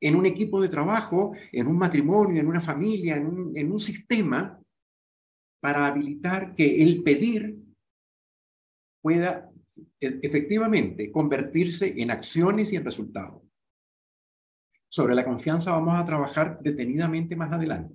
en 0.00 0.14
un 0.14 0.26
equipo 0.26 0.60
de 0.62 0.68
trabajo, 0.68 1.34
en 1.52 1.66
un 1.66 1.76
matrimonio, 1.76 2.40
en 2.40 2.46
una 2.46 2.60
familia, 2.60 3.16
en 3.16 3.26
un, 3.26 3.52
en 3.56 3.72
un 3.72 3.80
sistema, 3.80 4.60
para 5.60 5.86
habilitar 5.88 6.54
que 6.54 6.82
el 6.82 7.02
pedir 7.02 7.58
pueda 9.02 9.50
efectivamente 10.00 11.10
convertirse 11.10 11.94
en 12.00 12.10
acciones 12.10 12.72
y 12.72 12.76
en 12.76 12.84
resultados. 12.84 13.42
Sobre 14.90 15.14
la 15.14 15.24
confianza 15.24 15.72
vamos 15.72 15.94
a 15.94 16.04
trabajar 16.04 16.60
detenidamente 16.62 17.36
más 17.36 17.52
adelante. 17.52 17.94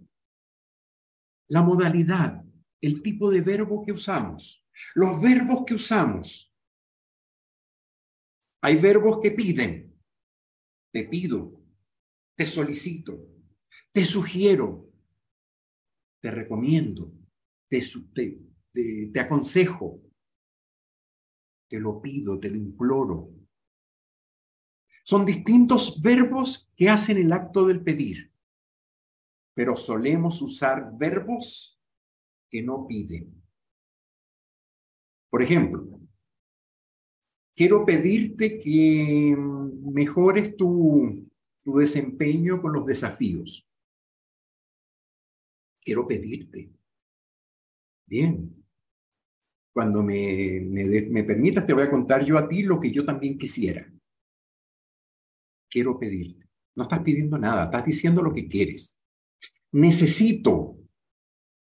La 1.49 1.63
modalidad, 1.63 2.43
el 2.81 3.01
tipo 3.01 3.29
de 3.29 3.41
verbo 3.41 3.83
que 3.83 3.91
usamos, 3.91 4.65
los 4.95 5.21
verbos 5.21 5.63
que 5.65 5.75
usamos. 5.75 6.53
Hay 8.61 8.77
verbos 8.77 9.19
que 9.21 9.31
piden, 9.31 9.99
te 10.93 11.05
pido, 11.05 11.61
te 12.35 12.45
solicito, 12.45 13.27
te 13.91 14.05
sugiero, 14.05 14.89
te 16.21 16.31
recomiendo, 16.31 17.11
te, 17.69 17.83
te, 18.13 19.09
te 19.11 19.19
aconsejo, 19.19 20.01
te 21.67 21.80
lo 21.80 22.02
pido, 22.02 22.39
te 22.39 22.49
lo 22.49 22.58
imploro, 22.58 23.32
son 25.04 25.26
distintos 25.26 26.02
verbos 26.02 26.71
que 26.76 26.89
hacen 26.89 27.17
el 27.17 27.34
acto 27.34 27.67
del 27.67 27.84
pedir, 27.84 28.32
pero 29.54 29.76
solemos 29.76 30.41
usar 30.41 30.97
verbos 30.97 31.82
que 32.49 32.63
no 32.63 32.88
piden. 32.88 33.43
Por 35.30 35.41
ejemplo, 35.41 35.99
quiero 37.54 37.86
pedirte 37.86 38.58
que 38.60 39.36
mejores 39.38 40.56
tu, 40.56 41.30
tu 41.63 41.78
desempeño 41.78 42.62
con 42.62 42.71
los 42.71 42.86
desafíos. 42.86 43.67
Quiero 45.82 46.08
pedirte. 46.08 46.71
Bien. 48.06 48.62
Cuando 49.73 50.03
me, 50.03 50.62
me, 50.62 50.86
me 51.09 51.23
permitas, 51.23 51.65
te 51.65 51.73
voy 51.73 51.83
a 51.83 51.89
contar 51.89 52.23
yo 52.23 52.38
a 52.38 52.47
ti 52.47 52.62
lo 52.62 52.79
que 52.79 52.91
yo 52.91 53.03
también 53.03 53.38
quisiera 53.38 53.91
quiero 55.73 55.99
pedirte. 55.99 56.47
No 56.75 56.83
estás 56.83 56.99
pidiendo 56.99 57.38
nada, 57.39 57.65
estás 57.65 57.83
diciendo 57.83 58.21
lo 58.21 58.31
que 58.31 58.47
quieres. 58.47 58.99
Necesito, 59.71 60.77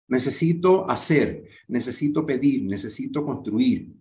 necesito 0.08 0.90
hacer, 0.90 1.44
necesito 1.68 2.26
pedir, 2.26 2.64
necesito 2.64 3.26
construir. 3.26 3.94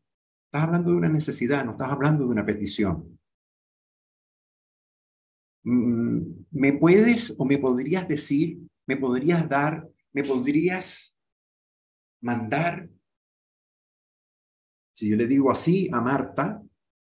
Estás 0.46 0.62
hablando 0.62 0.92
de 0.92 0.96
una 0.96 1.08
necesidad, 1.08 1.64
no 1.64 1.72
estás 1.72 1.90
hablando 1.90 2.24
de 2.24 2.30
una 2.30 2.46
petición. 2.46 3.18
Mm, 5.64 6.44
¿Me 6.52 6.72
puedes 6.74 7.34
o 7.36 7.44
me 7.44 7.58
podrías 7.58 8.06
decir, 8.06 8.60
me 8.86 8.96
podrías 8.96 9.48
dar, 9.48 9.88
me 10.12 10.22
podrías 10.22 11.18
mandar? 12.20 12.88
Si 14.98 15.08
yo 15.08 15.16
le 15.16 15.28
digo 15.28 15.52
así 15.52 15.88
a 15.92 16.00
Marta, 16.00 16.60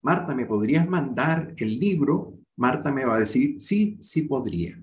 Marta, 0.03 0.33
¿me 0.33 0.47
podrías 0.47 0.89
mandar 0.89 1.55
el 1.57 1.81
libro 1.81 2.39
Marta 2.55 2.93
me 2.93 3.05
va 3.05 3.17
a 3.17 3.19
decir, 3.19 3.61
sí, 3.61 3.99
sí 4.01 4.23
podría. 4.23 4.81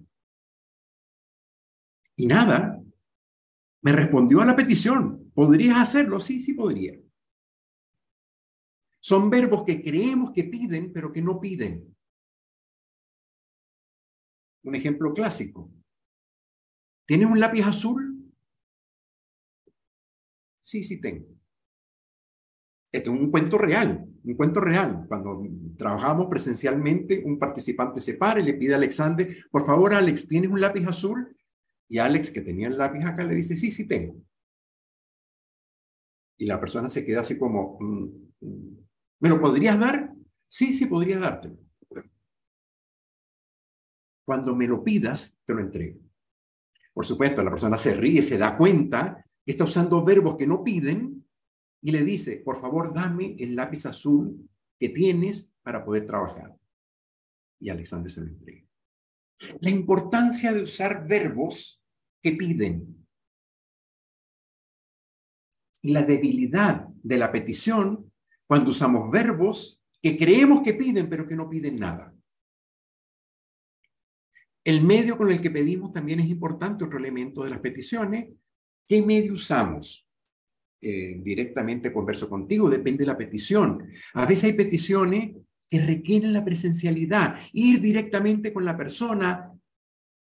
Y 2.18 2.28
nada, 2.28 2.84
me 3.82 3.94
respondió 3.94 4.42
a 4.42 4.46
la 4.46 4.58
petición, 4.58 5.32
¿podrías 5.34 5.80
hacerlo? 5.80 6.20
Sí, 6.20 6.42
sí 6.42 6.52
podría. 6.54 7.00
Son 9.00 9.30
verbos 9.30 9.64
que 9.64 9.82
creemos 9.82 10.32
que 10.34 10.44
piden, 10.44 10.92
pero 10.92 11.10
que 11.10 11.22
no 11.22 11.40
piden. 11.40 11.96
Un 14.64 14.76
ejemplo 14.76 15.14
clásico. 15.14 15.72
¿Tienes 17.06 17.30
un 17.30 17.40
lápiz 17.40 17.64
azul? 17.64 18.34
Sí, 20.60 20.84
sí 20.84 21.00
tengo. 21.00 21.37
Esto 22.92 23.14
es 23.14 23.20
un 23.20 23.32
cuento 23.32 23.58
real, 23.58 24.06
un 24.24 24.36
cuento 24.36 24.62
real. 24.62 25.06
Cuando 25.08 25.46
trabajamos 25.78 26.28
presencialmente, 26.28 27.22
un 27.26 27.38
participante 27.38 28.00
se 28.00 28.16
para 28.16 28.40
y 28.40 28.44
le 28.44 28.54
pide 28.54 28.74
a 28.74 28.78
Alexander, 28.78 29.28
por 29.52 29.66
favor, 29.66 29.94
Alex, 29.94 30.28
¿tienes 30.28 30.50
un 30.50 30.62
lápiz 30.62 30.86
azul? 30.88 31.36
Y 31.90 31.98
Alex, 31.98 32.32
que 32.32 32.42
tenía 32.42 32.68
el 32.68 32.78
lápiz 32.78 33.04
acá, 33.04 33.24
le 33.24 33.36
dice, 33.36 33.56
sí, 33.56 33.72
sí 33.72 33.88
tengo. 33.88 34.16
Y 36.38 36.46
la 36.46 36.60
persona 36.60 36.88
se 36.88 37.04
queda 37.04 37.22
así 37.22 37.38
como, 37.38 37.78
mm, 37.80 38.04
mm, 38.42 38.78
¿me 39.22 39.30
lo 39.30 39.40
podrías 39.40 39.80
dar? 39.80 40.14
Sí, 40.48 40.74
sí, 40.74 40.86
podría 40.86 41.20
dártelo. 41.20 41.58
Cuando 44.26 44.56
me 44.56 44.68
lo 44.68 44.84
pidas, 44.84 45.40
te 45.46 45.54
lo 45.54 45.62
entrego. 45.62 46.00
Por 46.94 47.06
supuesto, 47.06 47.44
la 47.44 47.52
persona 47.52 47.78
se 47.78 47.96
ríe, 47.96 48.22
se 48.22 48.38
da 48.38 48.58
cuenta 48.58 49.26
que 49.46 49.52
está 49.52 49.64
usando 49.64 50.04
verbos 50.04 50.36
que 50.36 50.48
no 50.48 50.64
piden 50.64 51.27
y 51.82 51.92
le 51.92 52.04
dice, 52.04 52.38
por 52.38 52.60
favor, 52.60 52.94
dame 52.94 53.36
el 53.40 53.56
lápiz 53.56 53.86
azul 53.86 54.50
que 54.80 54.90
tienes 54.90 55.54
para 55.62 55.84
poder 55.84 56.06
trabajar. 56.06 56.56
y 57.60 57.70
Alexander 57.70 58.12
se 58.12 58.22
lo 58.22 58.28
entrega. 58.28 58.68
La 59.62 59.70
importancia 59.70 60.54
de 60.54 60.64
usar 60.64 61.08
verbos 61.08 61.84
que 62.22 62.34
piden 62.34 63.06
y 65.82 65.92
la 65.92 66.04
debilidad 66.04 66.88
de 67.04 67.18
la 67.18 67.32
petición 67.32 68.12
cuando 68.48 68.72
usamos 68.72 69.10
verbos 69.12 69.82
que 70.02 70.18
creemos 70.18 70.62
que 70.62 70.74
piden 70.74 71.10
pero 71.10 71.26
que 71.26 71.36
no 71.36 71.50
piden 71.50 71.78
nada. 71.78 72.14
El 74.64 74.84
medio 74.84 75.18
con 75.18 75.32
el 75.32 75.40
que 75.40 75.52
pedimos 75.52 75.94
también 75.94 76.20
es 76.20 76.28
importante, 76.28 76.84
otro 76.84 77.00
elemento 77.00 77.44
de 77.44 77.52
las 77.52 77.60
peticiones. 77.60 78.34
¿Qué 78.86 79.02
medio 79.02 79.34
usamos? 79.34 80.07
Eh, 80.80 81.20
directamente 81.24 81.92
converso 81.92 82.30
contigo, 82.30 82.70
depende 82.70 83.00
de 83.00 83.08
la 83.08 83.18
petición. 83.18 83.90
A 84.14 84.26
veces 84.28 84.46
hay 84.46 84.54
peticiones 84.54 85.36
que 85.68 85.82
requieren 85.82 86.34
la 86.34 86.46
presencialidad, 86.46 87.40
ir 87.52 87.82
directamente 87.82 88.54
con 88.54 88.64
la 88.64 88.78
persona 88.78 89.52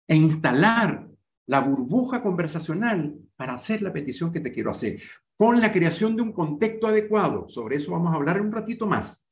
e 0.08 0.16
instalar 0.16 1.08
la 1.46 1.60
burbuja 1.60 2.22
conversacional 2.22 3.18
para 3.36 3.54
hacer 3.54 3.82
la 3.82 3.92
petición 3.92 4.32
que 4.32 4.40
te 4.40 4.50
quiero 4.50 4.70
hacer, 4.70 5.00
con 5.36 5.60
la 5.60 5.70
creación 5.70 6.16
de 6.16 6.22
un 6.22 6.32
contexto 6.32 6.86
adecuado. 6.86 7.48
Sobre 7.48 7.76
eso 7.76 7.92
vamos 7.92 8.12
a 8.12 8.16
hablar 8.16 8.40
un 8.40 8.50
ratito 8.50 8.86
más. 8.86 9.26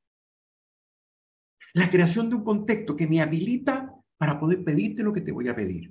La 1.72 1.88
creación 1.90 2.28
de 2.28 2.36
un 2.36 2.44
contexto 2.44 2.94
que 2.96 3.06
me 3.06 3.20
habilita 3.20 3.94
para 4.18 4.38
poder 4.38 4.62
pedirte 4.62 5.02
lo 5.02 5.12
que 5.12 5.20
te 5.22 5.32
voy 5.32 5.48
a 5.48 5.56
pedir. 5.56 5.90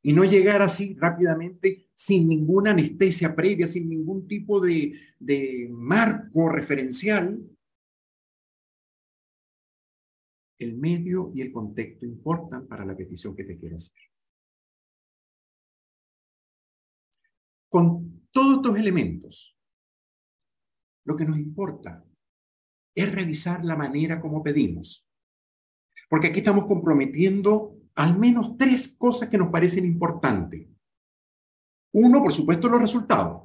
Y 0.00 0.12
no 0.12 0.24
llegar 0.24 0.62
así 0.62 0.94
rápidamente 0.94 1.88
sin 1.94 2.28
ninguna 2.28 2.70
anestesia 2.72 3.36
previa, 3.36 3.66
sin 3.66 3.88
ningún 3.88 4.26
tipo 4.26 4.60
de, 4.60 4.92
de 5.18 5.68
marco 5.70 6.48
referencial 6.48 7.38
el 10.62 10.76
medio 10.76 11.32
y 11.34 11.42
el 11.42 11.52
contexto 11.52 12.06
importan 12.06 12.66
para 12.66 12.84
la 12.84 12.96
petición 12.96 13.34
que 13.34 13.44
te 13.44 13.58
quiero 13.58 13.76
hacer. 13.76 14.00
Con 17.68 18.28
todos 18.30 18.56
estos 18.56 18.78
elementos, 18.78 19.56
lo 21.04 21.16
que 21.16 21.24
nos 21.24 21.38
importa 21.38 22.04
es 22.94 23.12
revisar 23.12 23.64
la 23.64 23.76
manera 23.76 24.20
como 24.20 24.42
pedimos. 24.42 25.08
Porque 26.08 26.28
aquí 26.28 26.38
estamos 26.40 26.66
comprometiendo 26.66 27.76
al 27.94 28.18
menos 28.18 28.56
tres 28.56 28.96
cosas 28.96 29.28
que 29.28 29.38
nos 29.38 29.50
parecen 29.50 29.84
importantes. 29.84 30.66
Uno, 31.92 32.22
por 32.22 32.32
supuesto, 32.32 32.68
los 32.68 32.80
resultados. 32.80 33.42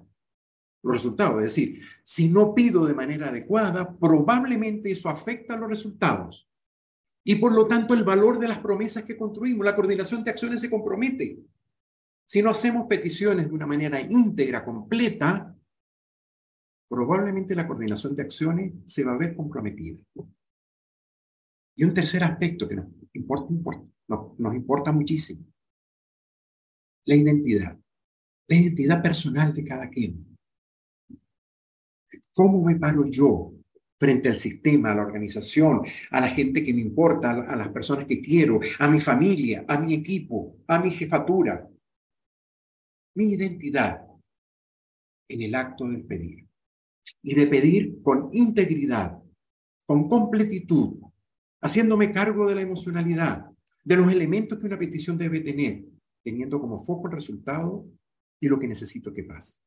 Los 0.83 0.93
resultados, 0.93 1.39
es 1.39 1.43
decir, 1.45 1.81
si 2.03 2.29
no 2.29 2.53
pido 2.53 2.85
de 2.85 2.93
manera 2.93 3.29
adecuada, 3.29 3.97
probablemente 3.97 4.91
eso 4.91 5.09
afecta 5.09 5.55
a 5.55 5.57
los 5.57 5.69
resultados 5.69 6.47
y 7.29 7.35
por 7.35 7.51
lo 7.51 7.67
tanto 7.67 7.93
el 7.93 8.05
valor 8.05 8.39
de 8.39 8.47
las 8.47 8.59
promesas 8.59 9.03
que 9.03 9.17
construimos. 9.17 9.65
La 9.65 9.75
coordinación 9.75 10.23
de 10.23 10.31
acciones 10.31 10.61
se 10.61 10.69
compromete. 10.69 11.43
Si 12.25 12.41
no 12.41 12.51
hacemos 12.51 12.87
peticiones 12.87 13.49
de 13.49 13.53
una 13.53 13.67
manera 13.67 13.99
íntegra, 13.99 14.63
completa, 14.63 15.53
probablemente 16.87 17.53
la 17.53 17.67
coordinación 17.67 18.15
de 18.15 18.23
acciones 18.23 18.73
se 18.85 19.03
va 19.03 19.11
a 19.11 19.17
ver 19.17 19.35
comprometida. 19.35 19.99
Y 21.77 21.83
un 21.83 21.93
tercer 21.93 22.23
aspecto 22.23 22.67
que 22.67 22.75
nos 22.75 22.87
importa, 23.13 23.83
nos 24.37 24.55
importa 24.55 24.91
muchísimo, 24.91 25.45
la 27.05 27.15
identidad, 27.15 27.79
la 28.49 28.55
identidad 28.55 29.01
personal 29.01 29.53
de 29.53 29.63
cada 29.63 29.89
quien. 29.89 30.35
¿Cómo 32.33 32.63
me 32.63 32.75
paro 32.75 33.05
yo 33.09 33.53
frente 33.99 34.29
al 34.29 34.37
sistema, 34.37 34.91
a 34.91 34.95
la 34.95 35.03
organización, 35.03 35.81
a 36.11 36.21
la 36.21 36.29
gente 36.29 36.63
que 36.63 36.73
me 36.73 36.81
importa, 36.81 37.31
a 37.31 37.55
las 37.55 37.69
personas 37.69 38.05
que 38.05 38.21
quiero, 38.21 38.59
a 38.79 38.87
mi 38.87 38.99
familia, 38.99 39.65
a 39.67 39.79
mi 39.79 39.93
equipo, 39.93 40.57
a 40.67 40.79
mi 40.79 40.91
jefatura. 40.91 41.67
Mi 43.15 43.33
identidad 43.33 44.05
en 45.29 45.41
el 45.41 45.55
acto 45.55 45.87
de 45.89 45.99
pedir. 45.99 46.47
Y 47.23 47.35
de 47.35 47.47
pedir 47.47 48.01
con 48.01 48.29
integridad, 48.33 49.17
con 49.85 50.07
completitud, 50.07 50.99
haciéndome 51.61 52.11
cargo 52.11 52.47
de 52.47 52.55
la 52.55 52.61
emocionalidad, 52.61 53.45
de 53.83 53.97
los 53.97 54.11
elementos 54.11 54.59
que 54.59 54.65
una 54.65 54.77
petición 54.77 55.17
debe 55.17 55.39
tener, 55.39 55.85
teniendo 56.23 56.59
como 56.59 56.83
foco 56.83 57.07
el 57.07 57.13
resultado 57.13 57.85
y 58.39 58.47
lo 58.47 58.59
que 58.59 58.67
necesito 58.67 59.13
que 59.13 59.23
pase. 59.23 59.59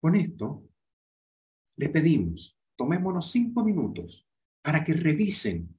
Con 0.00 0.14
esto 0.14 0.68
les 1.76 1.90
pedimos, 1.90 2.58
tomémonos 2.76 3.30
cinco 3.30 3.64
minutos 3.64 4.26
para 4.62 4.82
que 4.82 4.94
revisen 4.94 5.78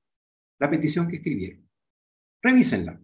la 0.60 0.70
petición 0.70 1.08
que 1.08 1.18
escribieron. 1.18 1.68
Revísenla. 2.42 3.02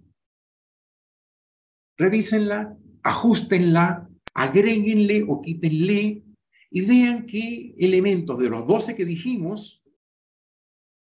Revísenla, 1.98 2.78
ajustenla, 3.04 4.10
agréguenle 4.34 5.26
o 5.28 5.42
quítenle 5.42 6.24
y 6.72 6.82
vean 6.82 7.26
qué 7.26 7.76
elementos 7.78 8.40
de 8.40 8.50
los 8.50 8.66
12 8.66 8.96
que 8.96 9.06
dijimos 9.06 9.83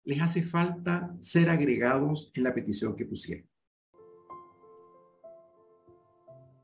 les 0.06 0.22
hace 0.22 0.42
falta 0.42 1.14
ser 1.20 1.50
agregados 1.50 2.30
en 2.34 2.44
la 2.44 2.54
petición 2.54 2.94
que 2.94 3.06
pusieron. 3.06 3.46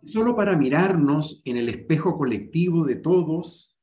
Solo 0.05 0.35
para 0.35 0.57
mirarnos 0.57 1.42
en 1.44 1.57
el 1.57 1.68
espejo 1.68 2.16
colectivo 2.16 2.85
de 2.85 2.96
todos 2.96 3.76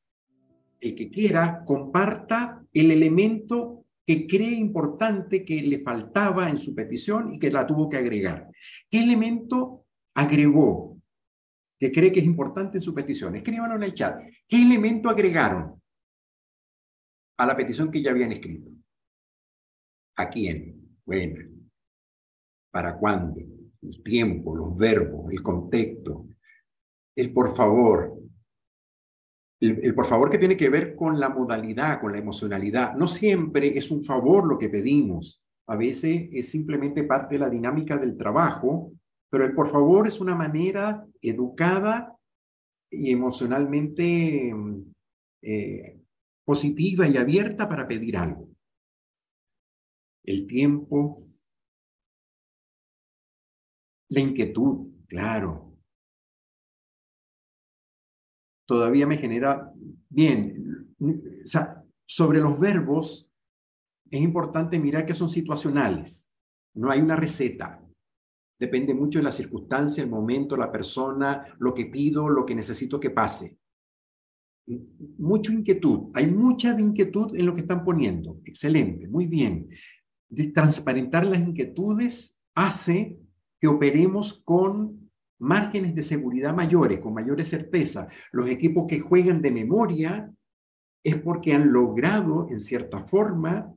el 0.79 0.95
que 0.95 1.09
quiera, 1.09 1.63
comparta 1.65 2.65
el 2.71 2.91
elemento 2.91 3.85
que 4.05 4.25
cree 4.25 4.53
importante 4.53 5.43
que 5.43 5.61
le 5.61 5.79
faltaba 5.79 6.49
en 6.49 6.57
su 6.57 6.73
petición 6.73 7.33
y 7.33 7.39
que 7.39 7.51
la 7.51 7.67
tuvo 7.67 7.89
que 7.89 7.97
agregar. 7.97 8.47
¿Qué 8.89 9.01
elemento 9.01 9.85
agregó 10.15 10.97
que 11.77 11.91
cree 11.91 12.13
que 12.13 12.21
es 12.21 12.25
importante 12.25 12.77
en 12.77 12.81
su 12.81 12.93
petición? 12.93 13.35
Escríbanlo 13.35 13.75
en 13.75 13.83
el 13.83 13.93
chat. 13.93 14.21
¿Qué 14.47 14.61
elemento 14.61 15.09
agregaron 15.09 15.81
a 17.37 17.45
la 17.45 17.57
petición 17.57 17.91
que 17.91 18.01
ya 18.01 18.11
habían 18.11 18.31
escrito? 18.31 18.78
¿A 20.19 20.29
quién? 20.29 20.75
Bueno. 21.05 21.49
¿Para 22.71 22.97
cuándo? 22.97 23.41
Los 23.81 24.03
tiempos, 24.03 24.57
los 24.57 24.75
verbos, 24.75 25.31
el 25.31 25.41
contexto, 25.41 26.27
el 27.15 27.31
por 27.31 27.55
favor, 27.55 28.19
el, 29.61 29.95
por 29.95 30.05
favor 30.05 30.29
que 30.29 30.37
tiene 30.37 30.57
que 30.57 30.67
ver 30.67 30.93
con 30.97 31.21
la 31.21 31.29
modalidad, 31.29 32.01
con 32.01 32.11
la 32.11 32.17
emocionalidad. 32.17 32.95
No 32.95 33.07
siempre 33.07 33.77
es 33.77 33.89
un 33.91 34.03
favor 34.03 34.45
lo 34.45 34.57
que 34.57 34.67
pedimos. 34.67 35.41
A 35.67 35.77
veces 35.77 36.27
es 36.33 36.51
simplemente 36.51 37.05
parte 37.05 37.35
de 37.35 37.39
la 37.39 37.49
dinámica 37.49 37.97
del 37.97 38.17
trabajo, 38.17 38.91
pero 39.29 39.45
el 39.45 39.53
por 39.53 39.69
favor 39.69 40.05
es 40.05 40.19
una 40.19 40.35
manera 40.35 41.07
educada 41.21 42.13
y 42.91 43.11
emocionalmente 43.11 44.53
eh, 45.41 45.97
positiva 46.43 47.07
y 47.07 47.15
abierta 47.15 47.69
para 47.69 47.87
pedir 47.87 48.17
algo. 48.17 48.49
El 50.29 50.45
tiempo, 50.45 51.27
la 54.09 54.19
inquietud, 54.19 55.05
claro, 55.07 55.75
todavía 58.67 59.07
me 59.07 59.17
genera 59.17 59.73
bien. 60.07 60.95
sobre 62.05 62.41
los 62.41 62.59
verbos, 62.59 63.27
es 64.11 64.21
importante 64.21 64.77
mirar 64.77 65.03
que 65.03 65.15
son 65.15 65.29
situacionales. 65.29 66.31
No 66.75 66.91
hay 66.91 67.01
una 67.01 67.15
receta. 67.15 67.83
Depende 68.59 68.93
mucho 68.93 69.17
de 69.17 69.23
la 69.23 69.31
circunstancia, 69.31 70.03
el 70.03 70.11
momento, 70.11 70.55
la 70.55 70.71
persona, 70.71 71.55
lo 71.57 71.73
que 71.73 71.87
pido, 71.87 72.29
lo 72.29 72.45
que 72.45 72.53
necesito 72.53 72.99
que 72.99 73.09
pase. 73.09 73.57
Mucha 75.17 75.51
inquietud. 75.51 76.11
Hay 76.13 76.27
mucha 76.27 76.79
inquietud 76.79 77.35
en 77.35 77.47
lo 77.47 77.55
que 77.55 77.61
están 77.61 77.83
poniendo. 77.83 78.39
Excelente, 78.45 79.07
muy 79.07 79.25
bien. 79.25 79.69
Transparentar 80.53 81.25
las 81.25 81.39
inquietudes 81.39 82.37
hace 82.53 83.19
que 83.59 83.67
operemos 83.67 84.41
con 84.45 85.11
márgenes 85.39 85.95
de 85.95 86.03
seguridad 86.03 86.53
mayores, 86.53 86.99
con 86.99 87.13
mayores 87.13 87.49
certeza. 87.49 88.07
Los 88.31 88.49
equipos 88.49 88.85
que 88.87 88.99
juegan 88.99 89.41
de 89.41 89.51
memoria 89.51 90.33
es 91.03 91.15
porque 91.17 91.53
han 91.53 91.71
logrado, 91.71 92.47
en 92.49 92.59
cierta 92.59 92.99
forma, 92.99 93.73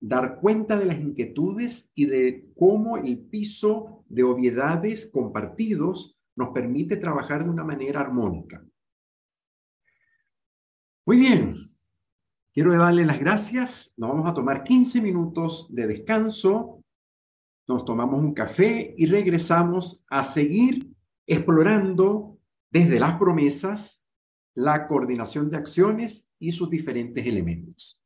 dar 0.00 0.40
cuenta 0.40 0.78
de 0.78 0.86
las 0.86 0.98
inquietudes 0.98 1.90
y 1.94 2.06
de 2.06 2.48
cómo 2.56 2.96
el 2.96 3.18
piso 3.18 4.04
de 4.08 4.22
obviedades 4.24 5.06
compartidos 5.06 6.18
nos 6.34 6.50
permite 6.50 6.96
trabajar 6.96 7.44
de 7.44 7.50
una 7.50 7.64
manera 7.64 8.00
armónica. 8.00 8.64
Muy 11.04 11.18
bien, 11.18 11.52
quiero 12.52 12.72
darle 12.72 13.04
las 13.04 13.18
gracias. 13.18 13.94
Nos 13.96 14.10
vamos 14.10 14.28
a 14.28 14.34
tomar 14.34 14.64
15 14.64 15.00
minutos 15.00 15.66
de 15.70 15.86
descanso 15.86 16.82
nos 17.68 17.84
tomamos 17.84 18.20
un 18.20 18.34
café 18.34 18.94
y 18.96 19.06
regresamos 19.06 20.04
a 20.08 20.24
seguir 20.24 20.90
explorando 21.26 22.38
desde 22.70 22.98
las 22.98 23.18
promesas 23.18 24.02
la 24.54 24.86
coordinación 24.86 25.48
de 25.48 25.56
acciones 25.56 26.28
y 26.38 26.52
sus 26.52 26.68
diferentes 26.68 27.24
elementos. 27.26 28.01